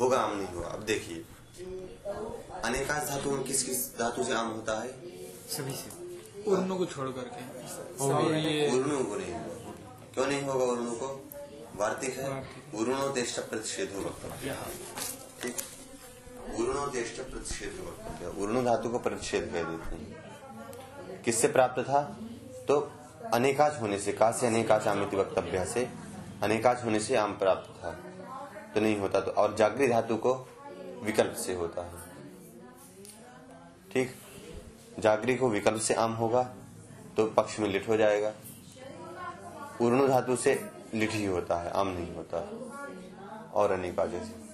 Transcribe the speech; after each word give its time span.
होगा 0.00 0.18
आम 0.20 0.36
नहीं 0.36 0.48
होगा। 0.48 0.68
अब 0.68 0.82
देखिए। 0.82 1.24
अनेकाश 2.64 3.08
धातु 3.08 3.30
में 3.30 3.44
किस 3.44 3.62
किस 3.62 3.98
धातु 3.98 4.24
से 4.24 4.32
आम 4.32 4.46
होता 4.46 4.80
है? 4.80 4.88
सभी 5.48 5.72
से। 5.72 6.06
उर्णों 6.50 6.76
को 6.76 6.86
छोड़ 6.86 7.08
करके। 7.08 8.04
और 8.04 8.34
ये 8.34 8.70
उर्णु 8.70 9.04
को 9.04 9.16
नहीं। 9.16 9.32
होगा 9.32 9.72
क्यों 10.14 10.26
नहीं 10.26 10.42
होगा 10.42 10.64
उर्णु 10.64 10.90
को? 10.90 11.28
वार्तिक 11.76 12.18
है। 12.18 12.44
उर्णो 12.74 13.08
तेष्ट 13.08 13.40
प्रतिषेध 13.40 13.96
वक्तव्य 13.96 14.56
ठीक? 15.42 15.56
उर्णो 16.60 16.86
तेष्ट 16.86 17.16
प्रतिषेध 17.16 17.80
वक्तव्य 17.86 18.42
उर्णु 18.42 18.62
धातु 18.62 18.88
को 18.88 18.98
प्रतिषेध 18.98 19.44
कह 19.44 19.62
देते 19.62 19.96
हैं? 19.96 21.22
किससे 21.24 21.48
प्राप्त 21.48 21.82
था? 21.82 22.02
तो 22.68 22.92
अनेकाच 23.34 23.80
होने 23.80 23.98
से 23.98 24.12
का 24.12 24.30
से 24.32 24.46
अनेकाच 24.46 24.86
आमिति 24.86 25.16
वक्तव्य 25.16 25.64
से 25.64 25.88
अनेकाच 26.42 26.84
होने 26.84 27.00
से 27.00 27.16
आम 27.16 27.38
प्राप्त 27.38 27.70
था। 27.70 27.98
तो 28.76 28.80
नहीं 28.80 28.96
होता 28.96 29.20
तो 29.20 29.30
और 29.30 29.56
जागृत 29.56 29.90
धातु 29.90 30.16
को 30.16 30.48
विकल्प 31.02 31.36
से 31.36 31.54
होता 31.54 31.82
है। 31.82 31.92
ठीक? 33.92 34.14
जागरी 34.98 35.36
को 35.36 35.48
विकल्प 35.48 35.80
से 35.80 35.94
आम 35.94 36.12
होगा 36.12 36.42
तो 37.16 37.26
पक्ष 37.26 37.58
में 37.60 37.68
लिट 37.68 37.88
हो 37.88 37.96
जाएगा। 37.96 38.32
पूर्ण 39.78 40.08
धातु 40.08 40.36
से 40.36 40.70
लिट 40.94 41.10
ही 41.10 41.24
होता 41.24 41.56
है 41.62 41.70
आम 41.70 41.88
नहीं 41.88 42.14
होता। 42.14 42.38
और 43.54 43.72
अनेका 43.72 44.06
जैसे 44.06 44.46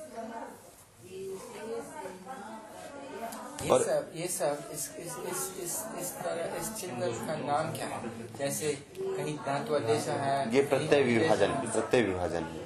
ये 3.64 3.70
और- 3.70 3.84
सब 3.84 4.12
ये 4.14 4.28
सब 4.28 4.58
इस 4.72 4.96
इस 4.98 5.06
इस 5.06 5.54
इस 5.64 5.84
इस 6.00 6.16
तरह 6.16 6.56
इस 6.60 6.80
चिन्ह 6.80 7.00
का 7.00 7.34
नाम 7.34 7.72
क्या 7.72 7.86
है? 7.86 8.34
जैसे 8.38 8.72
कहीं 9.00 9.38
देशा 9.86 10.12
है 10.12 10.54
ये 10.54 10.62
प्रत्यय 10.62 11.02
विभाजन 11.02 11.52
प्रत्यय 11.52 12.02
विभाजन 12.02 12.42
है। 12.42 12.61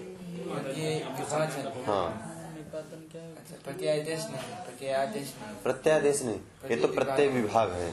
है। 0.58 1.84
हाँ। 1.84 2.32
अच्छा 2.76 3.54
प्रत्यादेश 3.64 4.24
नहीं 4.24 4.64
प्रत्यादेश 4.64 5.34
नहीं। 5.36 5.62
प्रत्यादेश 5.62 6.22
ये 6.70 6.76
तो 6.76 6.88
प्रत्यय 6.88 7.28
विभाग 7.28 7.72
है। 7.72 7.90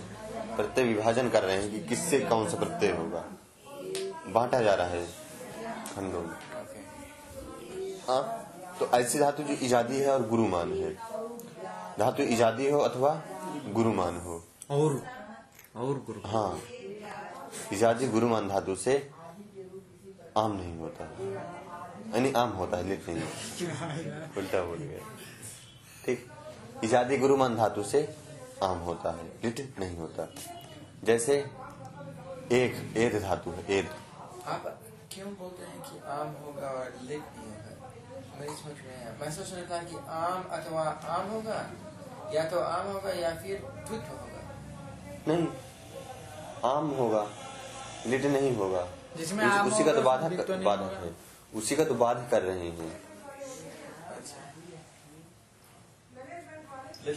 प्रत्यय 0.56 0.86
विभाजन 0.86 1.30
कर 1.30 1.44
रहे 1.44 1.58
हैं 1.58 1.72
कि 1.72 1.80
किससे 1.80 2.19
कौन 2.19 2.50
सा 2.50 2.58
प्रत्यय 2.58 2.91
होगा। 2.91 3.25
बांटा 4.34 4.61
जा 4.61 4.73
रहा 4.73 4.88
है 4.88 5.06
खंडों 5.95 6.22
में। 6.22 6.36
हाँ 8.09 8.23
तो 8.80 8.86
ऐसी 8.86 9.19
धातु 9.19 9.44
जो 9.44 9.53
इजादी 9.53 10.00
है 10.00 10.11
और 10.11 10.28
गुरुमान 10.28 10.73
है। 10.73 10.94
धातु 12.00 12.23
इजादी 12.23 12.69
हो 12.69 12.80
अथवा 12.80 13.22
गुरुमान 13.67 14.17
हो। 14.17 14.44
और 14.69 15.03
और 15.75 15.94
गुरु। 16.06 16.22
हाँ 16.25 16.61
इजादी 17.73 18.08
गुरुमान 18.08 18.47
धातु 18.47 18.75
से 18.75 19.09
आम 20.38 20.52
नहीं 20.52 20.78
होता। 20.78 21.06
यानी 22.16 22.31
आम 22.31 22.50
होता 22.50 22.78
है 22.78 22.83
लिख 22.89 23.09
नहीं 23.09 23.22
उल्टा 24.38 24.61
बोल 24.64 24.78
गया। 24.78 25.00
ठीक 26.06 26.28
इजादी 26.83 27.17
गुरुमान 27.17 27.56
धातु 27.56 27.83
से 27.83 28.16
आम 28.64 28.78
होता 28.80 29.11
है 29.11 29.25
लिट 29.44 29.75
नहीं 29.80 29.97
होता। 29.97 30.28
जैसे 31.03 31.38
एक 32.52 32.94
एद 32.97 33.22
धातु 33.22 33.52
है 33.52 33.66
एद 33.72 33.89
आप 34.47 34.80
क्यों 35.11 35.34
बोलते 35.34 35.64
हैं 35.66 35.81
कि 35.81 36.00
आम 36.08 36.28
होगा 36.45 36.67
और 36.67 36.94
लिट 37.03 37.23
नहीं 37.38 37.47
होगा? 37.47 37.91
मेरी 38.39 38.53
समझ 38.53 38.86
में 38.86 38.97
है 38.97 39.17
मैं 39.22 39.31
सोच 39.31 39.53
रहा 39.53 39.66
था 39.72 39.84
कि 39.84 39.95
आम 39.95 40.44
अथवा 40.58 40.84
आम 41.17 41.30
होगा 41.30 41.59
या 42.34 42.44
तो 42.50 42.59
आम 42.59 42.88
होगा 42.88 43.09
या 43.09 43.36
फिर 43.36 43.59
दुध 43.89 44.00
होगा। 44.00 44.41
नहीं 45.28 45.47
आम 46.66 46.89
होगा 46.89 47.28
लिट 48.08 48.25
नहीं 48.25 48.56
होगा। 48.56 48.88
जिसमें 49.17 49.45
उस- 49.45 49.73
उसी 49.73 49.84
का 49.84 49.94
तो 49.94 50.02
बाधक 50.02 50.45
तो 50.47 50.58
बाधक 50.58 50.97
है। 51.03 51.33
उसी 51.54 51.76
का 51.76 51.84
तो 51.86 51.94
बाध 51.96 52.28
कर 52.32 52.42
रहे 52.42 52.68
हैं। 52.70 52.92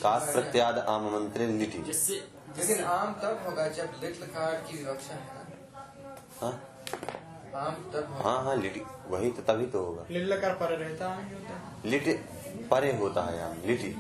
काश 0.03 0.23
प्रत्याद 0.33 0.79
आम 0.79 1.05
मंत्र 1.13 1.47
लिटी। 1.59 1.79
लेकिन 1.79 2.83
आम 2.85 3.13
तब 3.23 3.43
होगा 3.47 3.67
जब 3.79 3.93
लिट 4.03 4.21
लकार 4.23 4.55
की 4.69 4.77
विवक्षा 4.79 5.15
है 5.15 5.21
हाँ? 6.41 6.53
ना 7.53 7.59
आम 7.61 7.75
तब 7.93 8.09
होगा। 8.13 8.23
हाँ 8.25 8.43
हाँ 8.45 8.57
लिटी 8.57 8.81
वही 9.09 9.31
तो 9.33 9.43
तभी 9.43 9.67
तो 9.75 9.85
होगा। 9.85 10.05
लिल्लकार 10.11 10.55
पर 10.55 10.73
रहता 10.79 11.09
है 11.11 11.33
होता? 11.33 11.81
लिट 11.85 12.05
परे 12.71 12.93
होता 12.99 13.23
है 13.25 13.43
आम 13.43 13.57
लिटी। 13.67 13.91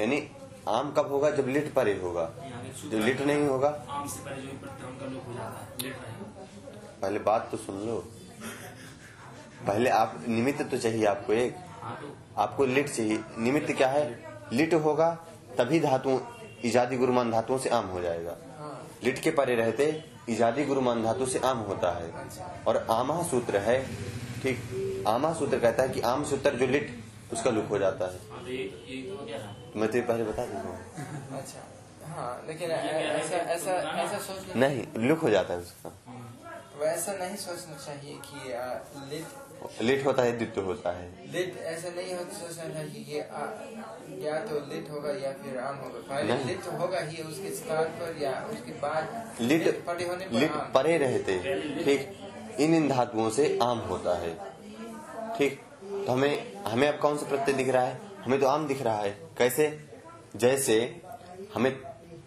यानी 0.00 0.18
आम 0.68 0.92
कब 0.96 1.06
होगा? 1.12 1.30
जब 1.30 1.48
लिट 1.48 1.72
परे 1.74 1.94
होगा। 2.00 2.30
जब 2.84 2.98
लिट 3.04 3.20
नहीं 3.22 3.46
होगा? 3.48 3.68
आम 3.88 4.08
से 4.08 4.24
पहले 4.24 4.42
जो 4.42 4.58
प्रत्यय 4.58 4.88
उनका 4.88 5.06
लोप 5.06 5.26
हो 5.28 5.34
जाता 5.34 5.58
है 5.60 5.66
लेट 5.82 5.96
पहले 7.02 7.18
बात 7.30 7.48
तो 7.50 7.56
सुन 7.56 7.80
लो। 7.86 7.96
पहले 9.66 9.90
आप 9.92 10.24
निमित्त 10.28 10.62
तो 10.70 10.78
चाहिए 10.78 11.04
आपको 11.06 11.32
एक। 11.32 11.56
आपको 12.38 12.64
लिट 12.66 12.88
चाहिए। 12.88 13.18
निमित्त 13.38 13.72
क्या 13.72 13.88
है? 13.88 14.04
लिट 14.52 14.74
होगा 14.84 15.10
तभी 15.58 15.80
धातु 15.80 16.20
इजादी 16.64 16.96
गुरुमान 16.96 17.30
धातुओं 17.30 17.58
से 17.58 17.68
आम 17.70 17.86
हो 17.86 18.00
जाएगा। 18.00 18.36
लिट 19.04 19.18
के 19.18 19.30
परे 19.30 19.54
रहते 19.54 19.86
इजादी 20.28 20.64
गुरुमान 20.64 21.02
धातु 21.04 21.26
से 21.26 21.38
आम 21.44 21.58
होता 21.68 21.90
है। 21.92 22.28
और 22.66 22.86
आमा 22.90 23.22
सूत्र 23.22 23.58
है 23.60 23.78
ठीक 24.42 25.04
आमा 25.08 25.32
सूत्र 25.34 25.58
कहता 25.58 25.82
है 25.82 25.88
कि 25.88 26.00
आम 26.06 26.24
सूत्र 26.24 26.50
जो 26.56 26.66
लिट 26.66 26.88
उसका 27.32 27.50
लुक 27.50 27.68
हो 27.68 27.78
जाता 27.78 28.04
है। 28.04 28.18
हाँ 28.30 28.42
तो 28.42 28.50
ये 28.50 28.62
ये 28.88 29.02
तो 29.02 29.16
हो? 29.16 29.80
मैं 29.80 29.90
तो 29.90 30.02
पहले 30.02 30.24
बता 30.24 30.46
देता 30.46 30.68
हूँ 30.68 31.38
अच्छा 31.38 31.60
हाँ 32.14 32.32
लेकिन 32.48 32.70
ऐसा 32.70 33.36
ऐसा 33.54 33.72
ऐसा 34.02 34.18
सोचना 34.18 34.66
नहीं 34.66 35.08
लुक 35.08 35.18
हो 35.18 35.30
जाता 35.30 35.54
है 35.54 35.60
उसका। 35.60 35.92
वैसा 36.80 37.12
नहीं 37.14 37.36
सोचना 37.36 37.76
चाहिए 37.76 38.18
कि 38.24 38.38
लिट 39.10 39.43
लिट 39.82 40.04
होता 40.06 40.22
है 40.22 40.36
द्वित्व 40.38 40.60
होता 40.62 40.90
है। 40.90 41.32
लिट 41.32 41.56
ऐसा 41.58 41.88
नहीं 41.88 42.14
हो 42.14 42.24
सोचना 42.32 42.82
कि 42.84 43.04
ये 43.12 43.20
आ, 43.20 43.40
या 44.18 44.38
तो 44.44 44.58
लिट 44.72 44.90
होगा 44.90 45.12
या 45.12 45.32
फिर 45.32 45.58
आम 45.58 45.76
होगा। 45.76 46.00
पहले 46.08 46.34
नहीं। 46.34 46.56
होगा 46.78 47.00
ही 47.00 47.22
उसके 47.22 47.54
स्थान 47.54 47.84
पर 47.84 48.16
या 48.22 48.32
उसके 48.52 48.72
बाद। 48.72 49.36
लिट 49.40 49.84
पड़े 49.84 50.04
होने 50.04 50.24
पर 50.24 50.32
लिट 50.32 50.52
परे 50.74 50.98
रहते। 50.98 51.38
ठीक। 51.84 52.30
इन 52.60 52.74
इन 52.74 52.88
धातुओं 52.88 53.30
से 53.30 53.58
आम 53.62 53.78
होता 53.78 54.18
है। 54.18 54.34
ठीक। 55.38 55.60
तो 56.06 56.12
हमें 56.12 56.56
हमें 56.64 56.88
अब 56.88 56.98
कौन 56.98 57.16
सा 57.18 57.28
प्रत्यय 57.28 57.54
दिख 57.54 57.68
रहा 57.68 57.82
है? 57.82 58.00
हमें 58.24 58.40
तो 58.40 58.46
आम 58.46 58.66
दिख 58.66 58.82
रहा 58.82 58.98
है। 58.98 59.10
कैसे? 59.38 59.66
जैसे 60.36 61.02
हमें 61.54 61.76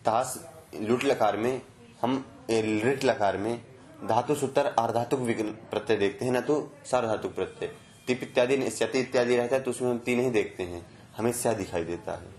ताश 0.05 0.35
लुट 0.81 1.03
लकार 1.03 1.37
में 1.37 1.61
हम 2.01 2.25
लिट 2.51 3.03
लकार 3.03 3.37
में 3.37 3.61
धातु 3.99 4.35
सूत्र 4.35 5.15
विकल्प 5.17 5.61
प्रत्यय 5.71 5.97
देखते 5.97 6.25
हैं 6.25 6.31
ना 6.31 6.41
तो 6.41 6.55
सार्वधातुक 6.85 7.33
प्रत्यय। 7.35 7.71
तिप 8.07 8.23
इत्यादि 8.23 8.69
स्यति 8.71 8.99
इत्यादि 8.99 9.35
रहता 9.35 9.55
है 9.55 9.61
तो 9.61 9.71
उसमें 9.71 9.89
हम 9.89 9.97
तीन 9.99 10.19
ही 10.19 10.29
देखते 10.31 10.63
हैं। 10.63 10.85
हमें 11.17 11.31
स्या 11.31 11.53
दिखाई 11.53 11.83
देता 11.83 12.11
है। 12.13 12.35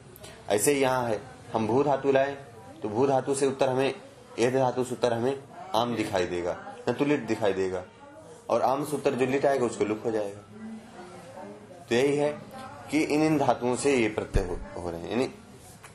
ऐसे 0.48 0.72
ही 0.72 0.80
यहाँ 0.80 1.08
है 1.08 1.20
हम 1.52 1.66
भू 1.66 1.82
धातु 1.82 2.12
लाए 2.12 2.36
तो 2.82 2.88
भू 2.88 3.06
धातु 3.06 3.34
से 3.34 3.46
उत्तर 3.46 3.68
हमें 3.68 3.94
एध 4.38 4.54
धातु 4.54 4.84
सूत्र 4.84 5.12
हमें 5.12 5.38
आम 5.74 5.94
दिखाई 5.96 6.26
देगा 6.26 6.56
न 6.88 6.92
तो 6.92 7.04
लिट 7.04 7.26
दिखाई 7.26 7.52
देगा। 7.52 7.82
और 8.50 8.62
आम 8.62 8.84
सूत्र 8.84 9.10
जो 9.12 9.26
लिट 9.26 9.46
आएगा 9.46 9.66
उसको 9.66 9.84
लुक 9.84 10.02
हो 10.04 10.10
जाएगा। 10.10 10.40
तो 11.88 11.94
यही 11.94 12.16
है 12.16 12.30
कि 12.90 13.00
इन 13.00 13.22
इन 13.22 13.38
धातुओं 13.38 13.74
से 13.76 13.96
ये 13.96 14.08
प्रत्यय 14.08 14.44
हो, 14.44 14.58
हो 14.76 14.90
रहे 14.90 15.00
हैं। 15.00 15.10
यानी 15.10 15.26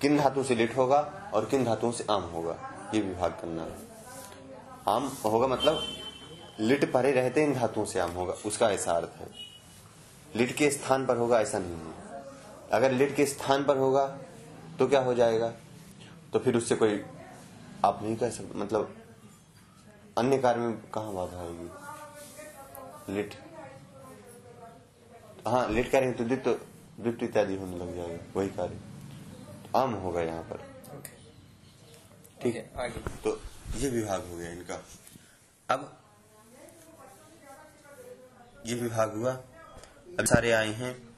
किन 0.01 0.17
धातु 0.17 0.43
से 0.43 0.55
लिट 0.55 0.77
होगा 0.77 0.99
और 1.33 1.45
किन 1.45 1.63
धातुओं 1.65 1.91
से 1.91 2.05
आम 2.09 2.21
होगा 2.33 2.57
ये 2.93 3.01
विभाग 3.01 3.31
करना 3.31 3.61
है। 3.61 3.92
आम 4.87 5.03
होगा 5.25 5.47
मतलब 5.47 5.83
लिट 6.59 6.91
परे 6.91 7.11
रहते 7.11 7.43
इन 7.43 7.53
धातुओं 7.53 7.85
से 7.85 7.99
आम 7.99 8.11
होगा 8.11 8.33
उसका 8.45 8.69
ऐसा 8.71 8.91
अर्थ 8.91 9.11
है। 9.17 9.27
लिट 10.35 10.55
के 10.55 10.69
स्थान 10.71 11.05
पर 11.05 11.17
होगा 11.17 11.39
ऐसा 11.41 11.59
नहीं 11.59 11.75
है। 11.75 12.23
अगर 12.71 12.91
लिट 12.91 13.15
के 13.15 13.25
स्थान 13.25 13.63
पर 13.63 13.77
होगा 13.77 14.05
तो 14.79 14.87
क्या 14.87 15.01
हो 15.01 15.13
जाएगा? 15.13 15.51
तो 16.33 16.39
फिर 16.39 16.57
उससे 16.57 16.75
कोई 16.75 17.01
आप 17.85 17.99
नहीं 18.03 18.15
कह 18.15 18.29
सकते 18.29 18.59
मतलब 18.59 18.95
अन्य 20.17 20.37
कार्य 20.37 20.59
में 20.59 20.77
कहा 20.93 21.11
बाधा 21.11 21.39
आएगी? 21.39 21.69
लिट। 23.13 23.33
हाँ 25.47 25.67
लिट 25.69 25.91
करेंगे 25.91 26.17
तो 26.17 26.23
द्वित्व 26.23 26.51
द्वित्व 26.99 27.25
इत्यादि 27.25 27.55
होने 27.55 27.77
लग 27.77 27.95
जाएगा 27.95 28.23
वही 28.35 28.49
कार्य। 28.49 28.75
तो 29.63 29.79
आम 29.79 29.93
होगा 29.93 30.21
यहाँ 30.21 30.43
पर। 30.43 30.57
ठीक। 32.41 32.55
है 32.55 32.89
तो 33.23 33.39
ये 33.75 33.89
विभाग 33.89 34.27
हो 34.27 34.37
गया 34.37 34.51
इनका। 34.51 34.85
अब 35.69 35.97
ये 38.65 38.75
विभाग 38.75 39.15
हुआ। 39.15 39.31
अब 40.19 40.25
सारे 40.25 40.51
आए 40.51 40.67
हैं। 40.67 41.09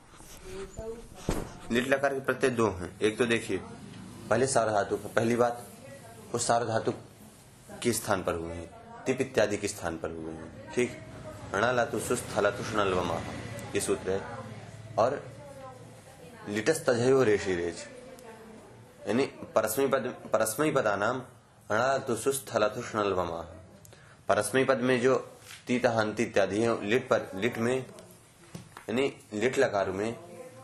लिट 1.72 1.88
लकार 1.88 2.14
के 2.14 2.20
प्रत्यय 2.20 2.50
दो 2.50 2.70
हैं। 2.70 3.00
एक 3.02 3.18
तो 3.18 3.26
देखिए, 3.26 3.58
पहले 4.30 4.48
सार्वधातु 4.48 4.98
का 4.98 5.08
पहली 5.08 5.36
बात, 5.36 5.68
वो 6.32 6.40
सार्वधातु 6.40 6.92
के 7.84 7.94
स्थान 7.94 8.24
पर 8.24 8.34
हुए 8.34 8.54
हैं। 8.54 8.70
तिप 9.04 9.22
इत्यादि 9.22 9.58
के 9.58 9.68
स्थान 9.68 9.98
पर 9.98 10.10
हुए 10.12 10.34
हैं। 10.34 10.74
ठीक? 10.74 11.02
रणा 11.54 11.72
लातु 11.72 12.00
सुस्थ 12.00 12.26
हलातु 12.36 12.64
ये 13.76 13.82
सूत्र 13.82 14.12
है। 14.12 14.22
और 14.98 15.36
लिटस 16.50 16.86
तजयो 16.86 17.24
रेशी 17.24 17.56
रेच 17.56 17.76
यानी 19.08 19.26
परस्मय 19.26 19.88
पद 19.88 20.30
परस्मय 20.34 20.72
पदा 20.72 20.96
नाम 20.96 21.24
सुस्थ 21.70 22.54
हलातु 22.54 22.82
पद 24.66 24.80
में 24.82 25.00
जो 25.02 25.16
तीत 25.68 25.86
हंत 25.88 26.20
इत्यादि 26.20 26.62
है 26.62 26.86
लिट 26.86 27.08
पर 27.10 27.22
लिट 27.36 27.58
में 27.58 27.78
यानी 27.78 29.06
लिट 29.34 29.58
लकार 29.60 29.90
में 29.92 30.12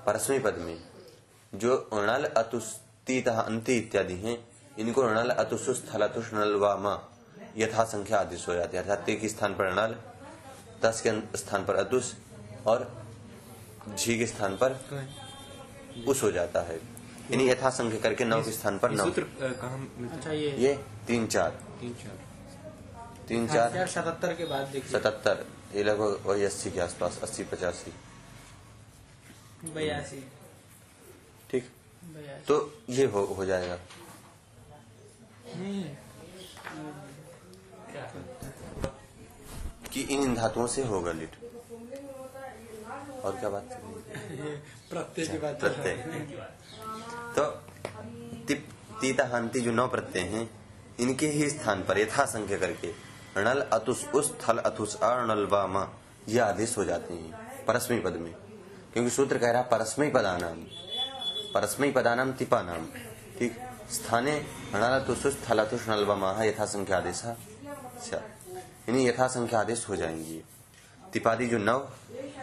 परस्मी 0.06 0.40
पद 0.40 0.58
में 0.58 0.78
जो 1.54 1.76
अणल 1.94 2.26
अतुस्तीत 2.38 3.28
अंति 3.28 3.78
इत्यादि 3.78 4.18
हैं 4.18 4.38
इनको 4.80 5.02
अणल 5.02 5.30
अतुसु 5.32 5.74
स्थल 5.74 6.02
अतुष 6.02 6.34
नल 6.34 6.56
व 6.56 6.66
म 6.80 6.98
यथा 7.58 7.84
संख्या 7.84 8.20
आदेश 8.20 8.48
हो 8.48 8.54
जाती 8.54 8.78
है। 8.78 8.84
अर्थात 8.84 9.04
ते 9.06 9.16
के 9.16 9.30
स्थान 9.30 9.54
पर 9.56 9.66
अणल 9.66 9.96
दस 10.84 11.02
के 11.02 11.12
स्थान 11.38 11.66
पर 11.66 11.76
अतुस 11.76 12.16
और 12.68 12.80
झी 13.98 14.18
के 14.20 14.26
स्थान 14.28 14.56
पर 14.58 14.80
उस 16.08 16.24
हो 16.24 16.32
जाता 16.32 16.62
है। 16.62 16.76
यानी 17.32 17.50
यथा 17.50 17.70
संख्या 17.72 18.00
करके 18.00 18.26
नौ 18.26 18.42
के 18.44 18.52
स्थान 18.52 18.78
पर 18.80 18.92
नौ। 18.92 19.04
सूत्र 19.04 19.24
अच्छा 20.14 20.32
ये 20.32 20.52
ये 20.58 20.74
तीन 21.08 21.28
चार। 21.28 21.50
तीन 21.80 21.94
चार। 21.94 22.18
तीन 23.28 23.48
चार? 23.48 23.88
सतहत्तर 23.88 24.34
के 24.34 24.46
बाद 24.46 24.68
देखिए। 24.68 24.92
सतहत्तर। 24.92 25.46
ये 25.76 25.84
लगभग 25.84 26.26
वही 26.26 26.44
अस्सी 26.44 26.72
के 26.72 26.80
आसपास 26.80 27.20
अस्सी 27.24 27.44
पचासी। 27.44 27.94
बयासी। 29.74 30.30
ठीक। 31.52 31.70
तो 32.48 32.56
ये 32.90 33.06
हो, 33.06 33.26
हो 33.26 33.46
जाएगा। 33.46 33.78
नहीं 35.58 35.84
कि 39.94 40.02
इन 40.02 40.36
धातुओं 40.36 40.68
से 40.68 40.84
होगा 40.84 41.12
लिट 41.12 41.36
और 43.24 43.36
क्या 43.40 43.50
बात? 43.50 43.72
है? 43.72 44.56
प्रत्यय 44.90 45.28
की 45.28 45.38
बात 45.38 45.60
कर 45.62 45.70
प्रत्यय। 45.70 45.96
तो 47.36 47.46
तीता 49.02 49.26
हांति 49.28 49.60
जो 49.60 49.72
नौ 49.72 49.88
प्रत्यय 49.88 50.24
हैं 50.24 50.50
इनके 51.02 51.28
ही 51.28 51.50
स्थान 51.50 51.84
पर 51.84 52.00
यथा 52.00 52.26
संख्या 52.26 52.58
करके 52.58 52.92
णल 53.38 53.62
अतुस 53.74 54.06
उस 54.16 54.34
थल 54.40 54.58
अथुस 54.60 54.96
अणल 55.04 55.46
वामा 55.46 55.88
ये 56.28 56.40
आदेश 56.40 56.78
हो 56.78 56.86
जाते 56.86 57.14
हैं 57.14 57.66
परस्मय 57.66 58.00
पद 58.00 58.16
में। 58.16 58.34
क्योंकि 58.94 59.10
सूत्र 59.10 59.38
कह 59.38 59.52
रहा 59.52 59.62
परस्मय 59.72 60.10
पदानाम 60.10 60.58
परस्मय 61.54 61.92
पदानाम 61.92 62.32
तिपा 62.32 62.62
नाम 62.62 62.86
ठीक? 63.40 63.58
स्थाने 63.92 64.34
णल 64.76 65.00
अतुस 65.00 65.38
थल 65.50 65.60
अथुस 65.60 65.88
नल 65.90 66.06
वामा 66.06 66.44
यथा 66.44 66.66
संख्या 66.66 66.98
आदेश 66.98 67.24
यानी 67.24 69.08
यथा 69.08 69.28
संख्या 69.28 69.60
आदेश 69.60 69.86
हो 69.90 69.96
जाएँगे। 69.96 70.42
तिपादी 71.14 71.48
जो 71.48 71.58
नव 71.58 71.88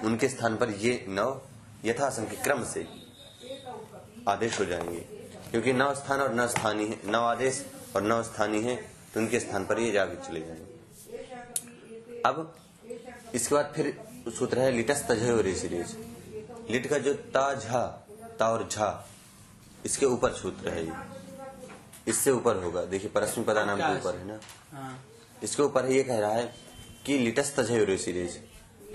उनके 0.04 0.28
स्थान 0.28 0.56
पर 0.56 0.70
ये 0.70 1.04
नव 1.08 1.40
यथा 1.84 2.08
संख्या 2.10 2.42
क्रम 2.42 2.64
से 2.64 2.86
आदेश 4.28 4.58
हो 4.60 4.64
जाएँगे। 4.64 5.00
क्योंकि 5.50 5.72
नव 5.72 5.94
स्थान 5.94 6.20
और 6.20 6.34
नव 6.34 6.46
स्थानीय 6.48 6.98
नव 7.06 7.24
आदेश 7.24 7.64
और 7.96 8.02
नव 8.02 8.22
स्थानीय 8.22 8.62
है 8.62 8.74
तो 9.14 9.20
उनके 9.20 9.40
स्थान 9.40 9.64
पर 9.66 9.78
ये 9.80 9.90
जाके 9.92 10.16
चले 10.26 10.40
जाएँगे। 10.40 12.20
अब 12.26 12.54
इसके 13.34 13.54
बाद 13.54 13.72
फिर 13.76 13.96
सूत्र 14.38 14.58
है 14.58 14.70
लिटस 14.72 15.04
तजय 15.08 15.32
और 15.32 15.52
सीरीज़ 15.54 15.96
लिट 16.70 16.86
का 16.86 16.98
जो 16.98 17.12
ता 17.34 17.52
झा 17.54 17.82
ता 18.38 18.48
और 18.48 18.68
झा 18.68 18.88
इसके 19.86 20.06
ऊपर 20.06 20.32
सूत्र 20.32 20.68
है 20.68 20.84
ये। 20.86 20.92
इससे 22.08 22.30
ऊपर 22.30 22.56
होगा। 22.62 22.84
देखिए 22.84 23.10
परस्मी 23.10 23.44
पदा 23.44 23.64
नाम 23.64 23.78
के 23.78 23.94
ऊपर 23.98 24.16
है 24.16 24.26
ना? 24.26 24.38
इसके 25.42 25.62
ऊपर 25.62 25.86
ये 25.86 26.02
कह 26.02 26.18
रहा 26.18 26.32
है 26.32 26.54
कि 27.06 27.18
लिटस 27.18 27.54
तजय 27.56 27.80
और 27.80 27.96
सीरीज़ 27.96 28.36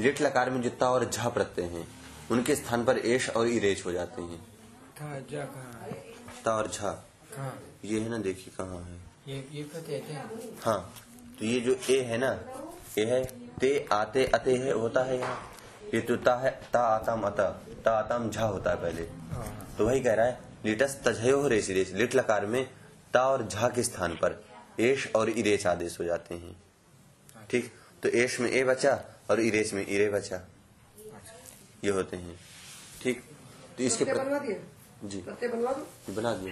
लिट 0.01 0.21
लकार 0.21 0.49
में 0.49 0.61
जो 0.61 0.69
ता 0.79 0.89
और 0.89 1.09
झा 1.09 1.29
प्रत्यय 1.29 1.65
हैं 1.67 1.87
उनके 2.31 2.55
स्थान 2.55 2.85
पर 2.85 2.97
एश 2.97 3.29
और 3.29 3.47
इरेज 3.47 3.83
हो 3.85 3.91
जाते 3.91 4.21
हैं? 4.21 4.39
ता 6.45 6.55
और 6.55 6.67
झा। 6.67 6.91
ये 7.85 7.99
है 7.99 8.09
ना 8.09 8.17
देखिए 8.19 8.53
कहाँ 8.57 8.81
है। 8.81 8.97
ये 9.27 9.43
ये 9.51 9.63
प्रत्यय 9.63 9.99
थे 9.99 10.13
हाँ। 10.63 10.93
तो 11.39 11.45
ये 11.45 11.59
जो 11.61 11.75
ए 11.89 11.99
है 12.03 12.17
ना 12.17 12.31
ये 12.97 13.05
है 13.05 13.23
ते 13.59 13.69
आते 13.91 14.25
अते 14.35 14.55
है 14.57 14.71
होता 14.73 15.03
है 15.03 15.19
यहाँ। 15.19 15.37
ये 15.93 16.01
तो 16.01 16.15
ता 16.17 16.35
है 16.35 16.51
ता 16.73 16.79
आताम 16.87 17.21
अता 17.23 17.49
ता 17.85 17.91
आताम 17.99 18.29
झा 18.29 18.45
होता 18.45 18.71
है 18.71 18.77
पहले। 18.77 19.03
तो 19.77 19.85
वही 19.85 19.99
कह 20.01 20.13
रहा 20.13 20.25
है 20.25 20.39
लिटस 20.65 20.99
तजयो 21.05 21.39
हो 21.41 21.47
रेस 21.47 21.69
रेस 21.69 21.91
लिट 21.93 22.15
लकार 22.15 22.45
में 22.45 22.65
ता 23.13 23.27
और 23.29 23.47
झा 23.47 23.69
के 23.69 23.83
स्थान 23.83 24.15
पर 24.15 24.43
एश 24.79 25.07
और 25.15 25.29
इरेच 25.29 25.65
आदेश 25.67 25.99
हो 25.99 26.05
जाते 26.05 26.35
हैं। 26.35 26.55
ठीक? 27.49 27.71
तो 28.03 28.09
एश 28.09 28.39
में 28.39 28.49
ए 28.49 28.63
बचा 28.63 28.93
और 29.29 29.39
इरेच 29.41 29.73
में 29.73 29.85
इरे 29.85 30.09
बचा। 30.09 30.41
ये 31.83 31.91
होते 31.91 32.17
हैं। 32.17 32.35
ठीक? 33.01 33.21
तो 33.77 33.83
इसके 33.83 34.05
जी। 35.03 35.21
प्रत्यय 35.21 35.49
बनवा 35.49 35.71
दो। 35.73 36.13
बना 36.13 36.33
दिए 36.35 36.51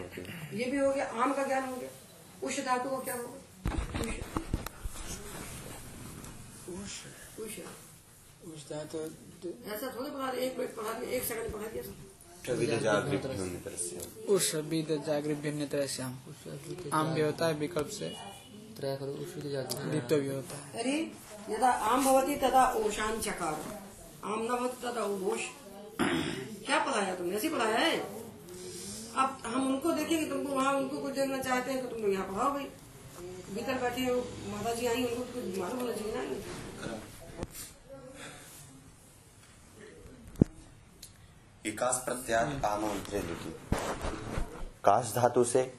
ये 0.53 0.71
भी 0.71 0.77
हो 0.77 0.91
गया 0.93 1.05
आम 1.23 1.33
का 1.33 1.43
ज्ञान 1.43 1.69
हो 1.69 1.75
गया। 1.75 1.89
उष 2.43 2.59
धातु 2.59 2.89
को 2.89 2.97
क्या 2.97 3.15
होगा 3.15 3.37
उष। 6.73 6.93
उष। 7.39 8.61
धातु 8.69 8.97
ऐसा 9.73 9.87
थोड़ी 9.95 10.09
पढ़ा 10.11 10.31
दिया 10.31 10.43
एक 10.43 10.57
मिनट 10.59 10.75
पढ़ा 10.75 10.93
दिया 10.93 11.11
एक 11.11 11.23
सेकंड 11.23 11.53
पढ़ा 11.53 11.67
दिया। 11.67 11.83
कविता 12.47 12.77
जागृत 12.77 13.23
से। 13.79 14.61
विद 14.61 14.89
भिन्न 15.41 15.67
तरह 15.67 15.87
श्याम 15.87 16.17
आम। 16.93 17.13
भी 17.13 17.21
होता 17.21 17.47
है 17.47 17.53
विकल्प 17.53 17.89
से। 17.89 18.15
द्वित्व 18.81 20.15
भी 20.15 20.27
होता 20.27 20.55
है। 20.57 20.73
तर्हि 20.73 20.99
यदा 21.49 21.71
आम 21.89 22.05
भवति 22.05 22.35
तदा 22.35 22.65
ओशान 22.77 23.21
चकार 23.21 23.53
आम 24.23 24.43
न 24.43 24.47
भवति 24.47 24.87
तदा 24.87 25.03
उघोष 25.05 25.41
क्या 26.65 26.79
पढ़ाया 26.85 27.15
तुमने? 27.15 27.35
ऐसे 27.37 27.49
पढ़ाया 27.49 27.77
है? 27.77 28.20
अब 29.13 29.37
हम 29.45 29.67
उनको 29.67 29.91
देखें 29.91 30.17
कि 30.19 30.25
तुमको 30.25 30.53
वहाँ 30.53 30.73
उनको 30.73 30.97
कुछ 30.97 31.13
देखना 31.13 31.37
चाहते 31.39 31.71
हैं 31.71 31.81
तो 31.81 31.87
तुम 31.87 32.01
लोग 32.01 32.13
यहाँ 32.13 32.27
पढ़ाओ 32.27 32.53
भाई। 32.53 32.67
भीतर 33.53 33.79
बैठे 33.81 34.01
हो 34.01 34.15
माता 34.49 34.73
जी 34.73 34.87
आई, 34.87 35.03
उनको 35.05 35.23
कुछ 35.23 35.57
मालूम 35.57 35.79
होना 35.79 35.93
चाहिए 35.93 36.13
ना। 36.15 36.21
विकास 41.65 42.01
प्रत्यात 42.05 42.65
आमंत्रे 42.65 43.19
लिखी 43.21 43.51
काश 44.83 45.13
धातु 45.15 45.43
से 45.43 45.71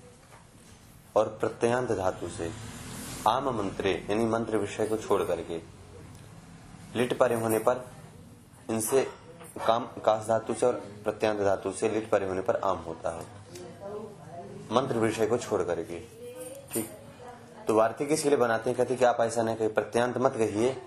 और 1.17 1.29
प्रत्ययांत 1.41 1.91
धातु 1.93 2.29
से 2.29 2.51
आम 3.29 3.49
मंत्रे, 3.57 3.93
यानी 4.11 4.27
मंत्र 4.27 4.57
विषय 4.59 4.87
को 4.87 4.97
छोड़ 4.97 5.23
करके, 5.23 5.57
लिट 6.97 7.17
परे 7.19 7.35
होने 7.35 7.59
पर 7.59 7.85
इनसे 8.71 9.07
काम 9.59 9.85
काश 9.85 10.27
धातु 10.27 10.55
से 10.55 10.67
और 10.67 10.73
प्रत्यांत 11.05 11.41
धातु 11.41 11.73
से 11.73 11.89
लिट 11.89 12.11
परे 12.11 12.27
होने 12.27 12.41
पर 12.41 12.57
आम 12.57 12.79
होता 12.79 13.11
है। 13.11 13.27
मंत्र 14.73 14.99
विषय 14.99 15.27
को 15.27 15.39
छोड़ 15.39 15.63
करके, 15.63 16.01
ठीक? 16.73 16.91
तो 17.69 17.75
वार्तिक 17.75 18.13
इसके 18.13 18.29
लिए 18.29 18.39
बनाते 18.39 18.71
हैं, 18.71 18.77
कहते 18.77 18.97
कि 18.97 19.05
आप 19.05 19.17
ऐसा 19.21 19.43
नहीं 19.43 19.57
कहिए, 19.57 19.71
प्रत्यांत 19.71 20.19
मत 20.19 20.33
कहिए, 20.33 20.83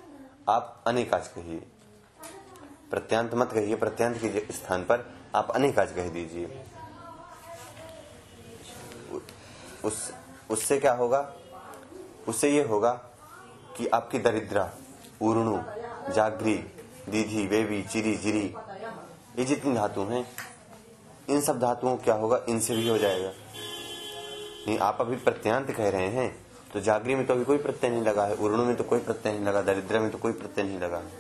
आप 0.49 0.83
अनेकाच 0.87 1.27
कहिए। 1.27 1.59
प्रत्यांत 2.91 3.33
मत 3.33 3.51
कहिए, 3.51 3.75
प्रत्यांत 3.75 4.17
के 4.17 4.53
स्थान 4.53 4.83
पर 4.83 5.13
आप 5.35 5.51
अनेकाज 5.51 5.91
कह 5.91 6.09
दीजिए। 6.09 6.65
उस, 9.85 10.13
उससे 10.49 10.79
क्या 10.79 10.93
होगा? 10.93 11.33
उससे 12.27 12.49
ये 12.49 12.63
होगा 12.63 12.91
कि 13.77 13.87
आपकी 13.87 14.19
दरिद्रा 14.19 14.71
उर्णु 15.21 15.61
जागरी 16.13 16.71
दीधी 17.09 17.47
वेवी 17.47 17.83
चिरी, 17.83 18.15
जिरी। 18.15 18.55
ये 19.39 19.45
जितनी 19.45 19.73
धातु 19.73 20.01
हैं, 20.01 20.31
इन 21.29 21.41
सब 21.41 21.59
धातुओं 21.59 21.97
क्या 21.97 22.13
होगा? 22.13 22.41
इनसे 22.49 22.75
भी 22.75 22.89
हो 22.89 22.97
जाएगा। 22.97 23.31
नहीं, 24.67 24.79
आप 24.79 24.97
अभी 25.01 25.15
प्रत्यांत 25.15 25.71
कह 25.71 25.89
रहे 25.89 26.07
हैं 26.07 26.45
तो 26.73 26.79
जागरी 26.79 27.15
में 27.15 27.27
तो 27.27 27.33
अभी 27.33 27.45
कोई 27.45 27.57
प्रत्यय 27.57 27.89
नहीं 27.89 28.01
लगा 28.01 28.25
है, 28.25 28.35
उर्णु 28.35 28.65
में 28.65 28.75
तो 28.75 28.83
कोई 28.83 28.99
प्रत्यय 28.99 29.33
नहीं 29.33 29.45
लगा, 29.45 29.61
दरिद्रा 29.61 29.99
में 29.99 30.11
तो 30.11 30.17
कोई 30.17 30.31
प्रत्यय 30.31 30.63
नहीं 30.63 30.79
लगा 30.79 30.97
है, 30.97 31.11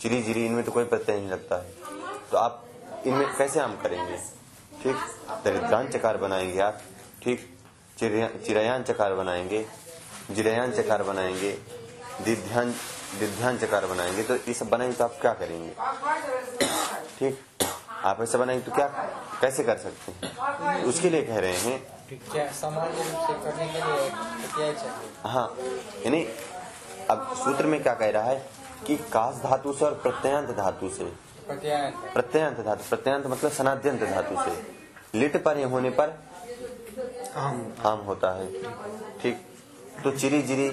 चिरी, 0.00 0.22
जिरी, 0.22 0.46
इनमें 0.46 0.64
तो 0.64 0.72
कोई 0.72 0.84
प्रत्यय 0.84 1.16
नहीं 1.16 1.28
लगता 1.28 1.56
है। 1.56 1.70
तो 2.30 2.36
आप 2.36 2.66
इनमें 3.06 3.36
कैसे 3.36 3.60
आम 3.60 3.76
करेंगे? 3.76 4.16
ठीक 4.82 4.96
दरिद्रान 5.44 5.88
चकार 5.88 6.16
बनाएँगे 6.16 6.60
आप, 6.60 6.80
ठीक, 7.22 7.58
चिरया- 7.98 8.46
चिरयान 8.46 8.82
चकार 8.82 9.14
बनाएँगे, 9.14 9.66
जिरयान 10.30 10.72
चकार 10.72 11.02
बनाएँगे, 11.02 11.52
दिध्यान 12.24 12.74
दिध्यान 13.18 13.58
चकार 13.58 13.86
बनाएँगे 13.86 14.22
तो 14.22 14.34
ये 14.36 14.54
सब 14.54 14.68
बनाएँगे 14.68 14.96
तो 14.96 15.04
आप 15.04 15.18
क्या 15.20 15.32
करेंगे? 15.32 15.70
ठीक? 17.18 17.38
आप 18.04 18.20
ऐसा 18.22 18.38
बनाएँगे 18.38 18.64
तो 18.64 18.72
क्या 18.72 18.86
कैसे 19.40 19.64
कर 19.64 19.76
सकते 19.78 20.12
हैं? 20.12 20.84
उसके 20.84 21.10
लिए 21.10 21.22
कह 21.22 21.38
रहे 21.38 21.56
हैं। 21.56 22.52
सामान्य 22.52 22.90
रूप 22.90 23.26
से 23.26 23.34
करने 23.44 23.66
के 23.66 23.78
लिए 23.78 24.08
प्रत्यय 24.10 24.74
हाँ 25.26 25.46
यानी 26.06 26.24
अब 27.10 27.34
सूत्र 27.36 27.66
में 27.66 27.82
क्या 27.82 27.94
कह 27.94 28.10
रहा 28.10 28.22
है 28.22 28.46
कि 28.86 28.96
काश 29.12 29.34
धातु 29.42 29.72
से 29.72 29.84
और 29.84 29.94
प्रत्ययांत 29.94 30.50
धातु 30.56 30.88
से। 30.88 31.04
प्रत्यंत 31.50 32.60
धातु 32.60 32.88
प्रत्ययांत 32.88 33.26
मतलब 33.26 33.50
सनाद्यंत 33.50 34.02
धातु 34.02 34.42
से। 34.44 35.18
लिट 35.18 35.42
पर 35.44 35.62
होने 35.64 35.90
पर 35.90 36.18
आम। 37.36 37.72
आम 37.86 38.00
होता 38.00 38.30
है। 38.30 38.52
ठीक? 39.18 39.46
तो 40.04 40.10
चिरी 40.10 40.42
जिरी 40.42 40.68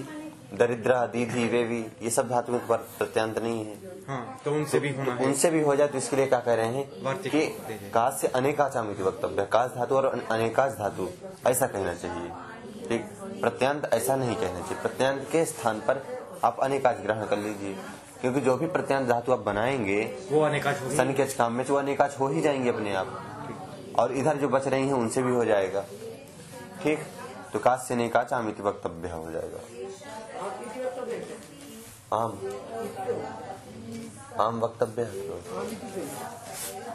दरिद्रा 0.53 1.05
दीधी 1.05 1.48
वेवी 1.48 1.79
ये 2.01 2.10
सब 2.10 2.29
धातुओं 2.29 2.60
पर 2.60 2.77
प्रत्यांत 2.98 3.38
नहीं 3.39 3.65
है। 3.65 3.75
हाँ 4.08 4.39
तो 4.46 4.51
उनसे 4.51 4.79
भी 4.79 4.89
होना 4.89 5.13
है। 5.13 5.25
उनसे 5.25 5.50
भी 5.51 5.62
हो 5.62 5.75
जाए 5.75 5.88
तो 5.88 5.98
इसके 5.98 6.15
लिए 6.15 6.25
क्या 6.25 6.39
कह 6.39 6.53
रहे 6.53 6.67
हैं 6.67 7.15
कि। 7.17 7.46
काश 7.93 8.20
से 8.22 8.27
अनेकाचामित 8.27 9.01
वक्तव्य 9.01 9.46
काश 9.46 9.72
धातु 9.72 9.96
और 9.96 10.05
अनेकाच 10.31 10.72
धातु 10.72 11.08
ऐसा 11.48 11.67
कहना 11.67 11.93
चाहिए। 11.93 12.29
ठीक? 12.88 13.05
प्रत्यांत 13.41 13.89
ऐसा 13.93 14.15
नहीं 14.15 14.36
कहना 14.36 14.60
चाहिए। 14.60 14.81
प्रत्यांत 14.81 15.27
के 15.31 15.46
स्थान 15.46 15.79
पर 15.79 16.03
आप 16.43 16.60
अनेकाच 16.60 16.98
ग्रहण 16.98 17.25
कर 17.25 17.38
लीजिए। 17.38 17.75
क्योंकि 18.22 18.41
जो 18.41 18.58
भी 18.58 18.67
प्रत्यांत 18.67 19.08
धातु 19.10 19.31
आप 19.31 19.39
बनाएँगे 19.39 20.01
वो 20.31 20.43
होगी 20.46 20.96
सनिकच 20.98 21.34
काम 21.34 21.53
में 21.53 21.65
तो 21.65 21.74
वो 21.74 21.79
अनेकाच 21.79 22.20
हो 22.20 22.27
ही 22.27 22.41
जाएँगे 22.41 22.70
अपने 22.70 22.93
आप। 22.96 23.20
और 24.00 24.12
इधर 24.12 24.38
जो 24.38 24.48
बच 24.50 24.67
रही 24.67 24.88
हैं 24.88 24.93
उनसे 24.93 25.24
भी 25.24 25.31
हो 25.31 25.46
जाएगा। 25.46 25.86
ठीक? 26.84 27.00
तो 27.53 27.60
काश 27.60 27.88
से 27.88 27.96
नेकाच 27.96 28.34
आमित 28.34 28.62
वक्तव्य 28.62 29.10
हो 29.10 29.31
जाएगा। 29.31 29.60
आम। 32.17 32.31
आम 34.41 34.60
वक्तव्य। 34.60 35.03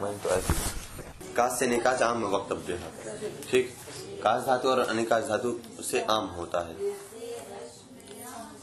मैं 0.01 0.19
तो 0.19 0.29
ऐसे 0.29 0.53
काश 1.33 1.59
से 1.59 1.67
निकाच 1.67 2.01
आम 2.01 2.23
वक्तव्य 2.23 2.73
है। 2.73 3.41
ठीक। 3.41 3.77
काश 4.23 4.43
धातु 4.43 4.69
और 4.69 4.79
अनिकाश 4.79 5.23
धातु 5.23 5.59
से 5.83 6.01
आम 6.01 6.25
होता 6.25 6.59
है। 6.59 6.75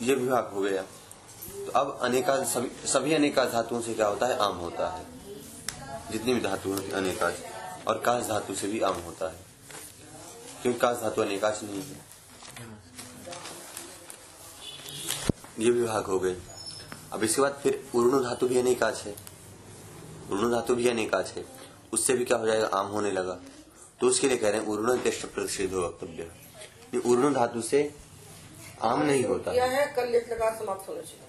ये 0.03 0.15
विभाग 0.15 0.51
हो 0.55 0.61
गया। 0.61 0.83
तो 1.67 1.73
अब 1.73 1.99
अनेकाश 2.03 2.47
सभी 2.47 2.89
सभी 2.89 3.15
अनेकाश 3.15 3.49
धातुओं 3.49 3.81
से 3.81 3.95
क्या 3.95 4.07
होता 4.07 4.27
है? 4.27 4.39
आम 4.39 4.57
होता 4.57 4.89
है। 4.89 5.05
जितनी 6.11 6.35
भी 6.35 6.41
धातु 6.41 6.73
अनेकाश 6.73 7.39
और 7.89 7.99
काश 7.99 8.25
धातु 8.25 8.55
से 8.55 8.69
भी 8.69 8.81
आम 8.81 8.95
होता 8.95 9.29
है। 9.29 9.44
क्योंकि 10.65 10.81
काश 10.81 10.97
धातु 10.97 11.23
अनेकाश 11.23 11.61
नहीं 11.63 11.83
है। 11.83 12.01
ये 15.59 15.71
विभाग 15.71 16.05
हो 16.05 16.19
गए। 16.19 16.37
अब 17.13 17.25
इसके 17.25 17.43
बाद 17.43 17.61
फिर 17.63 17.89
उर्णु 17.95 18.25
धातु 18.25 18.49
भी 18.49 18.59
अनेकाच 18.59 19.03
है। 19.03 19.17
उर्णु 20.31 20.51
धातु 20.51 20.75
भी 20.75 20.89
अनेकाच 20.89 21.31
है। 21.31 21.45
उससे 21.93 22.13
भी 22.13 22.25
क्या 22.25 22.39
हो 22.39 22.47
जाएगा? 22.47 22.67
आम 22.67 22.87
होने 22.87 23.11
लगा। 23.11 23.39
तो 24.01 24.07
उसके 24.07 24.29
लिए 24.29 24.37
कह 24.37 24.51
रहे 24.51 24.61
हैं 24.61 24.67
उर्णु 24.67 24.97
त्यष्ट 24.97 25.27
प्रतिषेध 25.27 25.73
हो 25.73 25.81
वक्तव्य। 25.81 26.23
ये 26.95 26.99
उर्णु 27.01 27.35
धातु 27.35 27.63
से 27.63 27.95
आम 28.83 29.03
नहीं 29.03 29.25
होता। 29.25 29.53
यह 29.53 29.65
है 29.65 29.87
है 29.87 29.95
कल्लिट 29.97 30.33
लगा 30.33 30.59
समाप्त 30.59 30.89
होना 30.89 31.01
चाहिए। 31.01 31.29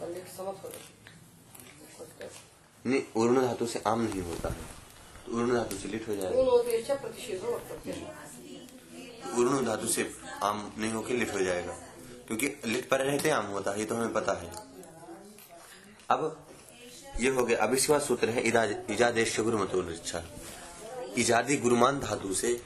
कल्लिट 0.00 0.28
समाप्त 0.28 0.64
होना 0.64 0.76
चाहिए। 2.04 2.30
नहीं 2.86 3.02
उर्णु 3.16 3.40
धातु 3.42 3.66
से 3.66 3.82
आम 3.86 4.00
नहीं 4.00 4.22
होता। 4.22 4.48
है 4.48 4.85
उर्णु 5.28 5.54
धातु 5.54 5.76
से 5.76 5.88
लिट 5.88 6.08
हो 6.08 6.14
जाएगा। 6.16 6.38
है 6.88 7.00
प्रतिषेध 7.00 7.40
हो। 7.42 7.52
वक्तव्य 7.52 7.92
उर्णु 9.38 9.60
धातु 9.66 9.86
से 9.86 10.10
आम 10.42 10.72
नहीं 10.78 10.92
होकर 10.92 11.14
लिट 11.14 11.32
हो 11.34 11.40
जाएगा 11.40 11.72
क्योंकि 12.26 12.46
लिट 12.66 12.88
पर 12.88 13.04
रहते 13.04 13.30
आम 13.30 13.46
होता 13.46 13.70
है 13.70 13.78
ये 13.78 13.84
तो 13.84 13.94
हमें 13.94 14.12
पता 14.12 14.32
है। 14.32 14.50
अब 16.10 16.46
ये 17.20 17.30
हो 17.30 17.44
गया 17.44 17.58
अब 17.58 17.74
इसके 17.74 17.92
बाद 17.92 18.02
सूत्र 18.02 18.28
है 18.28 18.42
इजादेश 18.90 19.38
गुरु 19.40 19.58
मतो 19.58 19.82
निच्छा 19.82 20.22
इजादी 21.18 21.56
गुरुमान 21.56 22.00
धातु 22.00 22.34
से 22.34 22.60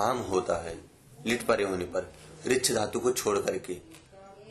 आम 0.00 0.18
होता 0.30 0.56
है 0.64 0.74
लिट 1.26 1.42
परे 1.46 1.64
होने 1.64 1.84
पर 1.84 2.12
रिच 2.46 2.70
धातु 2.72 3.00
को 3.00 3.12
छोड़ 3.12 3.38
करके 3.38 3.76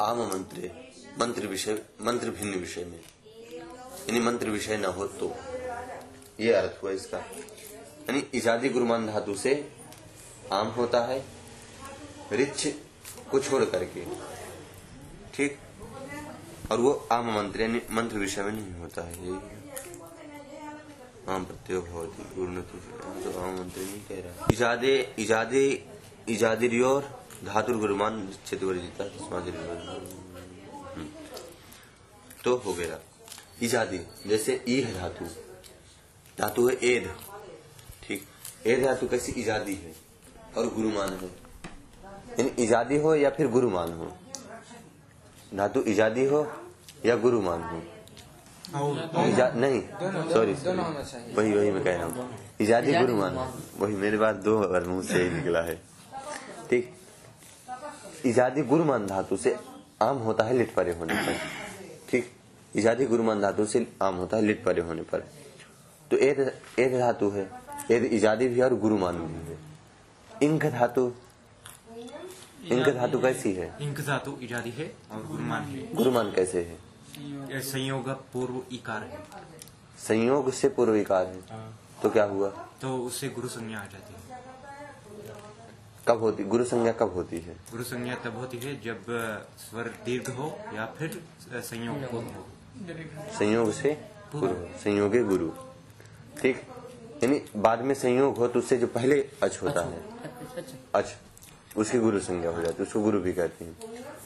आम 0.02 0.20
मंत्र 0.24 0.72
मंत्र 1.20 1.48
विषय 1.48 1.82
मंत्र 2.02 2.30
भिन्न 2.32 2.60
विषय 2.60 2.84
में। 2.86 3.00
यानी 3.00 4.20
मंत्र 4.20 4.50
विषय 4.50 4.78
न 4.78 4.86
हो 4.86 5.08
तो। 5.20 5.36
ये 6.40 6.52
अर्थ 6.54 6.84
हुआ 6.84 6.92
इसका। 6.92 7.18
यानी 7.18 8.24
इजादी 8.34 8.70
गुरुमान 8.70 9.08
धातु 9.08 9.36
से 9.38 9.54
आम 10.54 10.68
होता 10.78 11.00
है 11.06 11.24
रिच्छ 12.32 12.68
को 13.32 13.40
छोड़ 13.40 13.64
करके, 13.66 14.06
ठीक? 15.34 15.58
और 16.72 16.80
वो 16.80 16.92
आम 17.12 17.34
मंत्र, 17.36 17.62
यानी 17.62 17.82
मंत्र 17.92 18.18
विषय 18.18 18.44
में 18.44 18.52
नहीं 18.52 18.74
होता 18.80 19.02
है 19.02 19.14
यही 19.18 19.40
आम 21.30 21.44
प्रत्यय 21.46 21.80
भवती 21.80 22.42
उन्नति 22.42 22.80
से 22.80 22.92
तो 23.24 23.40
आम 23.40 23.58
मंत्र 23.60 23.82
नहीं 23.82 24.02
कह 24.04 24.22
रहा। 24.26 24.48
इजादे 24.52 24.94
इजादे 25.20 25.64
इजादिर्योर 26.30 27.02
धातुर 27.46 27.78
गुरुमान 27.78 28.28
चित 28.48 28.64
वर्जिता 28.64 29.04
हम्म। 30.96 31.08
तो 32.44 32.56
हो 32.58 32.74
गया। 32.74 33.00
इजादी, 33.62 34.00
जैसे 34.28 34.64
ई 34.70 34.80
है 34.82 34.94
धातु 34.94 35.26
धातु 36.40 36.68
है 36.68 36.76
एद 36.86 37.10
ठीक? 38.04 38.26
एद 38.68 38.84
धातु 38.86 39.08
कैसी? 39.08 39.32
इजादी 39.42 39.74
है 39.76 39.94
और 40.58 40.74
गुरुमान 40.74 41.14
है। 41.14 41.30
यानी 42.40 42.64
इजादी 42.64 42.98
हो 42.98 43.16
या 43.16 43.30
फिर 43.30 43.48
गुरुमान 43.48 43.94
हो? 43.94 44.12
धातु 45.56 45.82
इजादी 45.88 46.26
हो 46.26 46.48
या 47.06 47.16
गुरुमान 47.16 47.64
हो? 47.64 47.82
इजा, 48.70 49.48
नहीं 49.56 49.82
सॉरी। 50.34 50.54
वही 51.34 51.54
वही 51.54 51.72
मैं 51.72 51.84
कह 51.84 51.96
रहा 51.96 52.06
हूँ। 52.06 52.30
इजादी 52.62 52.94
गुरुमान। 52.94 53.38
है 53.38 53.48
वही 53.80 53.96
मेरे 53.96 54.18
बात 54.18 54.36
दो 54.36 54.58
बार 54.60 54.84
मुँह 54.84 55.02
से 55.04 55.24
ही 55.24 55.30
निकला 55.30 55.62
है। 55.62 55.76
ठीक? 56.70 56.94
इजादी 58.26 58.62
गुरुमान 58.64 59.08
धातु 59.08 59.38
से 59.38 59.56
आम 60.02 60.18
होता 60.18 60.44
है 60.44 60.58
लिट 60.58 60.74
परे 60.74 60.94
होने 60.94 61.14
पर। 61.14 61.38
ठीक? 62.10 62.32
इजादी 62.76 63.06
गुरुमान 63.06 63.42
धातु 63.42 63.66
से 63.66 63.86
आम 64.02 64.16
होता 64.16 64.38
है 64.38 64.44
लिट 64.44 64.64
परे 64.64 64.82
होने 64.82 65.02
पर। 65.02 65.28
तो 66.12 66.18
एद 66.18 66.40
धातु 67.00 67.30
है 67.30 67.50
एद 67.92 68.04
इजादी 68.06 68.48
भी 68.48 68.60
है 68.60 68.66
और 68.66 68.76
गुरुमान 68.80 69.18
भी 69.18 69.52
है। 69.52 69.58
इंक 70.44 70.66
धातु 70.66 71.12
इंक 72.66 72.90
धातु 72.90 73.20
कैसी 73.20 73.54
है? 73.54 73.68
इंक 73.82 74.00
धातु 74.00 74.38
इजादी 74.42 74.70
है 74.70 74.94
और 75.12 75.26
गुरुमान 75.28 75.64
है। 75.64 75.94
गुरुमान 75.96 76.32
कैसे 76.32 76.62
है? 76.64 77.62
संयोग 77.62 78.10
पूर्व 78.34 78.62
इकार 78.72 79.04
है। 79.04 79.20
संयोग 80.00 80.52
से 80.52 80.70
पूर्व 80.70 80.96
इकार 80.96 81.26
है। 81.28 81.42
तो 82.04 82.10
क्या 82.10 82.24
हुआ? 82.24 82.50
तो 82.82 82.98
उससे 82.98 83.30
गुरु 83.30 83.48
संज्ञा 83.48 83.80
आ 83.80 83.86
जाती 83.86 84.14
है। 84.14 84.20
कब 86.08 86.20
होती 86.20 86.44
गुरु 86.44 86.64
संज्ञा 86.66 86.92
कब 86.92 87.14
होती 87.14 87.40
है? 87.40 87.56
गुरु 87.72 87.84
संज्ञा 87.84 88.16
तब 88.16 88.38
होती 88.38 88.58
है 88.58 88.82
जब 88.82 89.06
स्वर 89.60 89.90
दीर्घ 90.06 90.30
हो 90.30 90.48
या 90.76 90.86
फिर 90.98 91.22
संयोग 91.56 92.04
हो। 92.14 92.24
संयोग 93.40 93.72
से 93.72 93.94
पूर्व 94.32 94.68
संयोगे 94.78 95.24
गुरु। 95.24 95.50
ठीक। 96.42 96.62
यानी 97.24 97.42
बाद 97.58 97.82
में 97.82 97.94
संयोग 97.96 98.38
हो 98.38 98.48
तो 98.48 98.60
उससे 98.60 98.78
जो 98.78 98.88
पहले 98.88 99.16
अच 99.44 99.60
होता 99.64 99.82
है। 99.82 100.02
अच। 100.96 101.16
उसकी 101.78 102.00
गुरु 102.00 102.20
संज्ञा 102.20 102.52
हो 102.52 102.62
जाती 102.62 102.78
है 102.80 102.86
उसको 102.86 103.02
गुरु 103.02 103.20
भी 103.20 103.34
कहते 103.34 103.66
हैं। 103.66 103.74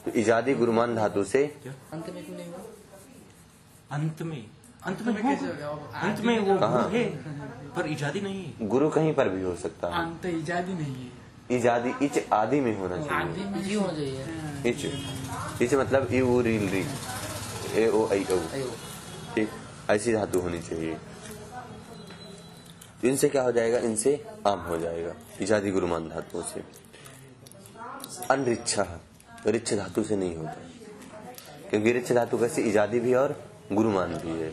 तो 0.04 0.10
इजादी 0.10 0.54
गुरुमान 0.54 0.94
धातु 0.96 1.24
से 1.24 1.44
अंत 1.44 2.10
में 2.10 2.24
क्यों 2.24 2.36
नहीं 2.36 2.48
हुआ? 2.48 2.58
अंत 3.90 4.22
में। 4.22 4.46
अंत 4.84 5.02
में 5.02 5.12
हो 5.12 5.74
अंत 5.94 6.20
में 6.20 6.38
वो 6.38 6.54
गुरु 6.58 6.88
है 6.88 7.04
पर 7.76 7.86
इजादी 7.86 8.20
नहीं 8.20 8.44
है। 8.44 8.68
गुरु 8.68 8.88
कहीं 8.90 9.14
पर 9.14 9.28
भी 9.28 9.42
हो 9.42 9.54
सकता 9.56 9.88
है। 9.88 10.02
अंत 10.02 10.26
इजादी 10.26 10.72
नहीं 10.72 10.94
है। 10.94 11.56
इजादी 11.58 11.92
इच 12.02 12.18
आदि 12.32 12.60
में 12.60 12.76
होना 12.78 12.96
चाहिए। 12.96 13.80
चाहिए। 13.80 14.70
इच। 14.70 15.62
इच 15.62 15.74
मतलब 15.74 16.08
ई 16.12 16.20
उ 16.20 16.40
रील 16.40 16.68
री 16.68 16.84
ए 17.82 17.88
ओ। 17.88 18.06
आई 18.08 18.24
ओ। 18.30 18.38
ठीक। 19.34 19.48
ऐसी 19.90 20.12
धातु 20.12 20.40
होनी 20.40 20.60
चाहिए। 20.60 20.96
तो 23.04 23.08
इनसे 23.08 23.28
क्या 23.28 23.42
हो 23.42 23.52
जाएगा? 23.52 23.78
इनसे 23.78 24.12
आम 24.46 24.60
हो 24.60 24.76
जाएगा 24.78 25.12
इजादी 25.40 25.70
गुरुमान 25.70 26.08
धातुओं 26.08 26.42
से। 26.42 26.62
अनरिच्छा 28.30 28.86
रिच्छ 29.46 29.74
धातु 29.74 30.04
से 30.04 30.16
नहीं 30.16 30.36
होता। 30.36 30.54
क्योंकि 31.70 31.92
रिच्छ 31.92 32.12
धातु 32.12 32.38
कैसे? 32.38 32.62
इजादी 32.62 33.00
भी 33.00 33.14
और 33.14 33.36
गुरुमान 33.72 34.14
भी 34.14 34.30
है। 34.30 34.52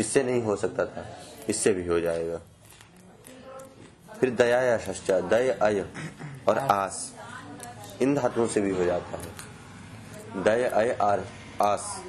इससे 0.00 0.22
नहीं 0.22 0.42
हो 0.42 0.56
सकता 0.56 0.84
था, 0.86 1.04
इससे 1.48 1.72
भी 1.72 1.86
हो 1.86 2.00
जाएगा। 2.00 2.40
फिर 4.20 4.30
दया 4.30 4.60
या 4.62 4.78
षष्चा 4.78 5.20
दय 5.20 5.48
अय 5.50 5.84
और 6.48 6.58
आस, 6.58 7.12
इन 8.02 8.14
धातुओं 8.14 8.46
से 8.46 8.60
भी 8.60 8.70
हो 8.70 8.84
जाता 8.84 9.18
है। 9.18 10.42
दय 10.44 10.64
अय 10.64 10.96
आर 11.02 11.24
आस, 11.62 12.02